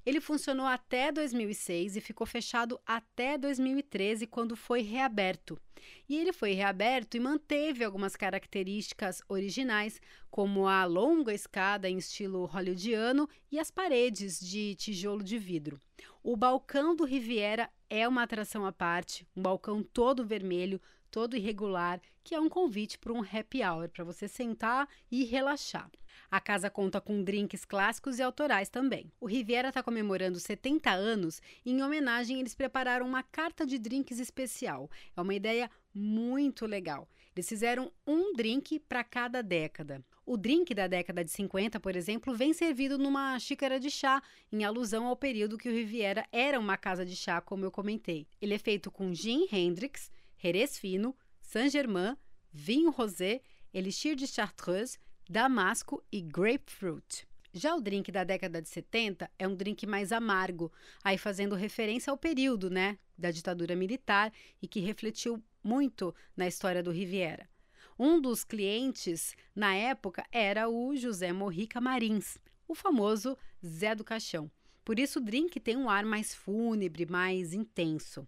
Ele 0.06 0.22
funcionou 0.22 0.66
até 0.66 1.12
2006 1.12 1.98
e 1.98 2.02
ficou 2.02 2.26
fechado 2.26 2.80
até 2.86 3.38
2013, 3.38 4.26
quando 4.26 4.56
foi 4.56 4.82
reaberto. 4.82 5.60
E 6.08 6.18
ele 6.18 6.34
foi 6.34 6.54
reaberto 6.54 7.16
e 7.16 7.20
manteve 7.20 7.84
algumas 7.84 8.16
características 8.16 9.22
originais, 9.30 10.02
como 10.32 10.68
a 10.68 10.84
longa 10.86 11.34
escada 11.34 11.90
em 11.90 11.98
estilo 11.98 12.46
hollywoodiano 12.46 13.30
e 13.52 13.60
as 13.60 13.70
paredes 13.70 14.40
de 14.40 14.76
tijolo 14.76 15.24
de 15.24 15.38
vidro. 15.38 15.80
O 16.24 16.36
balcão 16.36 16.96
do 16.96 17.06
Riviera 17.06 17.70
é 17.90 18.08
uma 18.08 18.24
atração 18.24 18.66
à 18.66 18.72
parte, 18.72 19.28
um 19.36 19.42
balcão 19.42 19.84
todo 19.84 20.26
vermelho, 20.26 20.82
todo 21.12 21.36
irregular, 21.36 22.02
que 22.24 22.36
é 22.36 22.40
um 22.40 22.50
convite 22.50 22.98
para 22.98 23.14
um 23.14 23.22
happy 23.22 23.64
hour, 23.64 23.90
para 23.90 24.04
você 24.04 24.28
sentar 24.28 24.88
e 25.12 25.24
relaxar. 25.24 25.90
A 26.30 26.40
casa 26.40 26.70
conta 26.70 27.02
com 27.02 27.24
drinks 27.24 27.66
clássicos 27.66 28.20
e 28.20 28.22
autorais 28.22 28.70
também. 28.70 29.12
O 29.20 29.26
Riviera 29.26 29.70
está 29.70 29.82
comemorando 29.82 30.40
70 30.40 30.92
anos 30.92 31.42
e, 31.66 31.72
em 31.72 31.82
homenagem, 31.82 32.40
eles 32.40 32.54
prepararam 32.54 33.08
uma 33.08 33.24
carta 33.24 33.66
de 33.66 33.80
drinks 33.80 34.20
especial. 34.20 34.90
É 35.16 35.22
uma 35.22 35.34
ideia 35.34 35.72
muito 35.94 36.66
legal. 36.66 37.10
Eles 37.36 37.50
fizeram 37.50 37.92
um 38.06 38.34
drink 38.34 38.80
para 38.80 39.04
cada 39.04 39.42
década. 39.42 40.04
O 40.26 40.38
drink 40.38 40.76
da 40.76 40.86
década 40.86 41.24
de 41.24 41.32
50, 41.32 41.80
por 41.80 41.96
exemplo, 41.96 42.36
vem 42.36 42.54
servido 42.54 43.00
numa 43.00 43.40
xícara 43.40 43.80
de 43.80 43.90
chá, 43.90 44.22
em 44.52 44.64
alusão 44.64 45.08
ao 45.08 45.16
período 45.16 45.58
que 45.58 45.68
o 45.68 45.72
Riviera 45.72 46.28
era 46.32 46.60
uma 46.60 46.78
casa 46.78 47.04
de 47.04 47.16
chá, 47.16 47.42
como 47.42 47.66
eu 47.66 47.72
comentei. 47.72 48.28
Ele 48.40 48.54
é 48.54 48.60
feito 48.60 48.92
com 48.92 49.12
gin 49.12 49.48
Hendrix, 49.52 50.12
Jerez 50.42 50.78
fino, 50.78 51.16
Saint-Germain, 51.42 52.16
vinho 52.52 52.90
rosé, 52.90 53.42
elixir 53.74 54.16
de 54.16 54.26
Chartreuse, 54.26 54.98
damasco 55.30 56.04
e 56.12 56.22
grapefruit. 56.22 57.28
Já 57.52 57.76
o 57.76 57.82
drink 57.82 58.12
da 58.12 58.24
década 58.24 58.62
de 58.62 58.70
70 58.70 59.30
é 59.38 59.48
um 59.48 59.56
drink 59.56 59.86
mais 59.86 60.12
amargo, 60.12 60.72
aí 61.04 61.18
fazendo 61.18 61.56
referência 61.56 62.12
ao 62.12 62.18
período, 62.18 62.70
né, 62.70 62.98
da 63.18 63.32
ditadura 63.32 63.76
militar 63.76 64.32
e 64.62 64.68
que 64.68 64.80
refletiu 64.80 65.44
muito 65.64 66.16
na 66.38 66.48
história 66.48 66.82
do 66.82 66.92
Riviera. 66.92 67.50
Um 67.98 68.22
dos 68.22 68.44
clientes 68.46 69.36
na 69.54 69.76
época 69.76 70.26
era 70.32 70.70
o 70.70 70.96
José 70.96 71.34
Morrica 71.34 71.82
Marins, 71.82 72.38
o 72.68 72.74
famoso 72.74 73.38
Zé 73.66 73.94
do 73.94 74.06
Caixão. 74.06 74.50
Por 74.86 74.98
isso 74.98 75.20
o 75.20 75.22
drink 75.22 75.60
tem 75.60 75.76
um 75.76 75.90
ar 75.90 76.06
mais 76.06 76.34
fúnebre, 76.34 77.06
mais 77.06 77.54
intenso. 77.54 78.28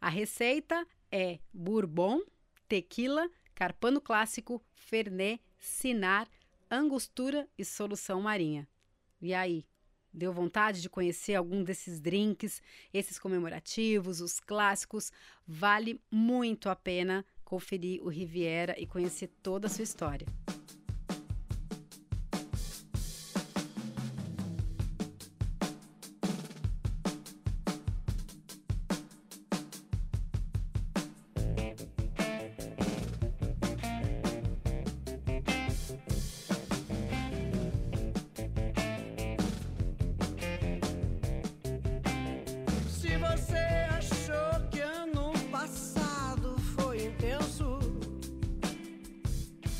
A 0.00 0.08
receita 0.08 0.86
é 1.10 1.38
bourbon, 1.52 2.20
tequila, 2.68 3.28
carpano 3.54 4.00
clássico, 4.00 4.62
fernet, 4.74 5.42
sinar, 5.58 6.28
angostura 6.70 7.48
e 7.58 7.64
solução 7.64 8.20
marinha. 8.22 8.68
E 9.20 9.34
aí, 9.34 9.66
deu 10.12 10.32
vontade 10.32 10.80
de 10.80 10.88
conhecer 10.88 11.34
algum 11.34 11.62
desses 11.62 12.00
drinks, 12.00 12.62
esses 12.92 13.18
comemorativos, 13.18 14.20
os 14.20 14.40
clássicos? 14.40 15.12
Vale 15.46 16.00
muito 16.10 16.68
a 16.68 16.76
pena 16.76 17.24
conferir 17.44 18.02
o 18.02 18.08
Riviera 18.08 18.74
e 18.78 18.86
conhecer 18.86 19.28
toda 19.42 19.66
a 19.66 19.70
sua 19.70 19.84
história. 19.84 20.26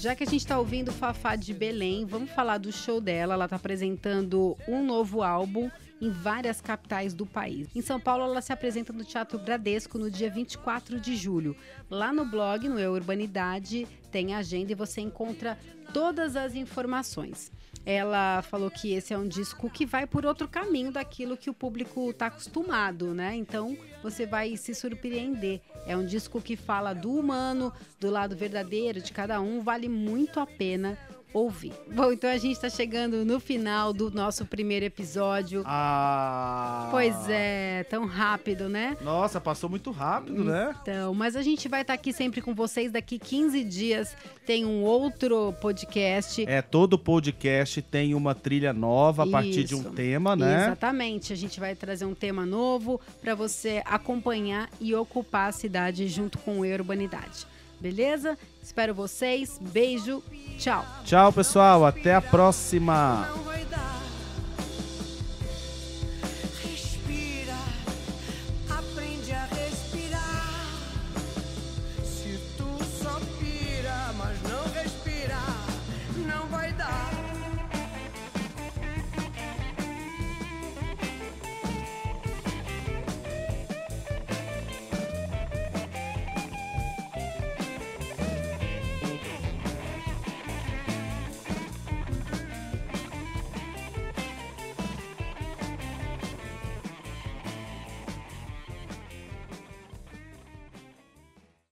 Já 0.01 0.15
que 0.15 0.23
a 0.23 0.27
gente 0.27 0.41
está 0.41 0.59
ouvindo 0.59 0.91
Fafá 0.91 1.37
de 1.37 1.53
Belém, 1.53 2.07
vamos 2.07 2.31
falar 2.31 2.57
do 2.57 2.73
show 2.73 3.03
dela. 3.03 3.35
Ela 3.35 3.45
está 3.45 3.57
apresentando 3.57 4.57
um 4.67 4.83
novo 4.83 5.23
álbum 5.23 5.71
em 6.01 6.09
várias 6.09 6.59
capitais 6.59 7.13
do 7.13 7.27
país. 7.27 7.69
Em 7.77 7.83
São 7.83 8.01
Paulo, 8.01 8.25
ela 8.25 8.41
se 8.41 8.51
apresenta 8.51 8.95
no 8.95 9.05
Teatro 9.05 9.39
Bradesco 9.39 9.99
no 9.99 10.11
dia 10.11 10.31
24 10.31 10.99
de 10.99 11.15
julho. 11.15 11.55
Lá 11.91 12.15
no 12.15 12.25
blog, 12.25 12.67
no 12.67 12.79
Eu 12.79 12.95
Urbanidade, 12.95 13.87
tem 14.11 14.35
agenda 14.35 14.73
e 14.73 14.75
você 14.75 15.03
encontra 15.03 15.59
todas 15.93 16.35
as 16.35 16.55
informações. 16.55 17.53
Ela 17.85 18.43
falou 18.43 18.71
que 18.71 18.93
esse 18.93 19.14
é 19.14 19.19
um 19.19 19.27
disco 19.27 19.71
que 19.71 19.87
vai 19.87 20.07
por 20.07 20.27
outro 20.27 20.47
caminho 20.47 20.93
daquilo 20.93 21.37
que 21.37 21.49
o 21.49 21.55
público 21.55 22.11
está 22.11 22.27
acostumado, 22.27 23.14
né? 23.14 23.35
Então 23.35 23.77
você 24.03 24.27
vai 24.27 24.57
se 24.57 24.75
surpreender. 24.75 25.61
É 25.87 25.97
um 25.97 26.05
disco 26.05 26.40
que 26.40 26.57
fala 26.57 26.93
do 26.93 27.12
humano, 27.12 27.73
do 27.99 28.11
lado 28.11 28.37
verdadeiro 28.37 29.01
de 29.01 29.12
cada 29.12 29.40
um, 29.40 29.61
vale 29.62 29.88
muito 29.88 30.38
a 30.40 30.47
pena 30.47 30.99
ouvir. 31.33 31.73
Bom, 31.93 32.12
então 32.12 32.29
a 32.31 32.37
gente 32.37 32.53
está 32.53 32.69
chegando 32.69 33.25
no 33.25 33.38
final 33.38 33.93
do 33.93 34.11
nosso 34.11 34.45
primeiro 34.45 34.85
episódio. 34.85 35.62
Ah! 35.64 36.88
Pois 36.90 37.14
é, 37.29 37.85
tão 37.88 38.07
rápido, 38.07 38.69
né? 38.69 38.97
Nossa, 39.01 39.40
passou 39.40 39.71
muito 39.71 39.90
rápido, 39.90 40.45
né? 40.45 40.75
Então, 40.83 41.14
mas 41.14 41.37
a 41.37 41.43
gente 41.43 41.69
vai 41.69 41.83
estar 41.83 41.95
tá 41.95 42.01
aqui 42.01 42.12
sempre 42.12 42.40
com 42.40 42.55
vocês. 42.55 42.90
Daqui 42.90 43.19
15 43.19 43.64
dias 43.64 44.16
tem 44.45 44.64
um 44.64 44.83
outro 44.83 45.53
podcast. 45.61 46.45
É, 46.49 46.61
todo 46.61 46.99
podcast 46.99 47.81
tem 47.83 48.14
uma 48.14 48.35
trilha 48.35 48.73
nova 48.73 49.23
a 49.23 49.27
Isso. 49.27 49.33
partir 49.33 49.64
de 49.64 49.75
um 49.75 49.83
tema, 49.83 50.35
né? 50.35 50.66
Exatamente. 50.66 51.33
A 51.33 51.37
gente 51.37 51.61
vai 51.61 51.75
trazer 51.75 52.05
um 52.05 52.14
tema 52.14 52.45
novo 52.45 53.01
para 53.21 53.35
você 53.35 53.83
acompanhar 53.85 54.69
e 54.81 54.95
ocupar 54.95 55.49
a 55.49 55.53
cidade 55.53 56.09
junto 56.09 56.38
com 56.38 56.62
a 56.62 56.66
Urbanidade. 56.66 57.47
Beleza? 57.81 58.37
Espero 58.62 58.95
vocês. 58.95 59.59
Beijo. 59.61 60.23
Tchau. 60.59 60.85
Tchau, 61.05 61.33
pessoal. 61.33 61.87
Até 61.87 62.14
a 62.14 62.21
próxima. 62.21 63.27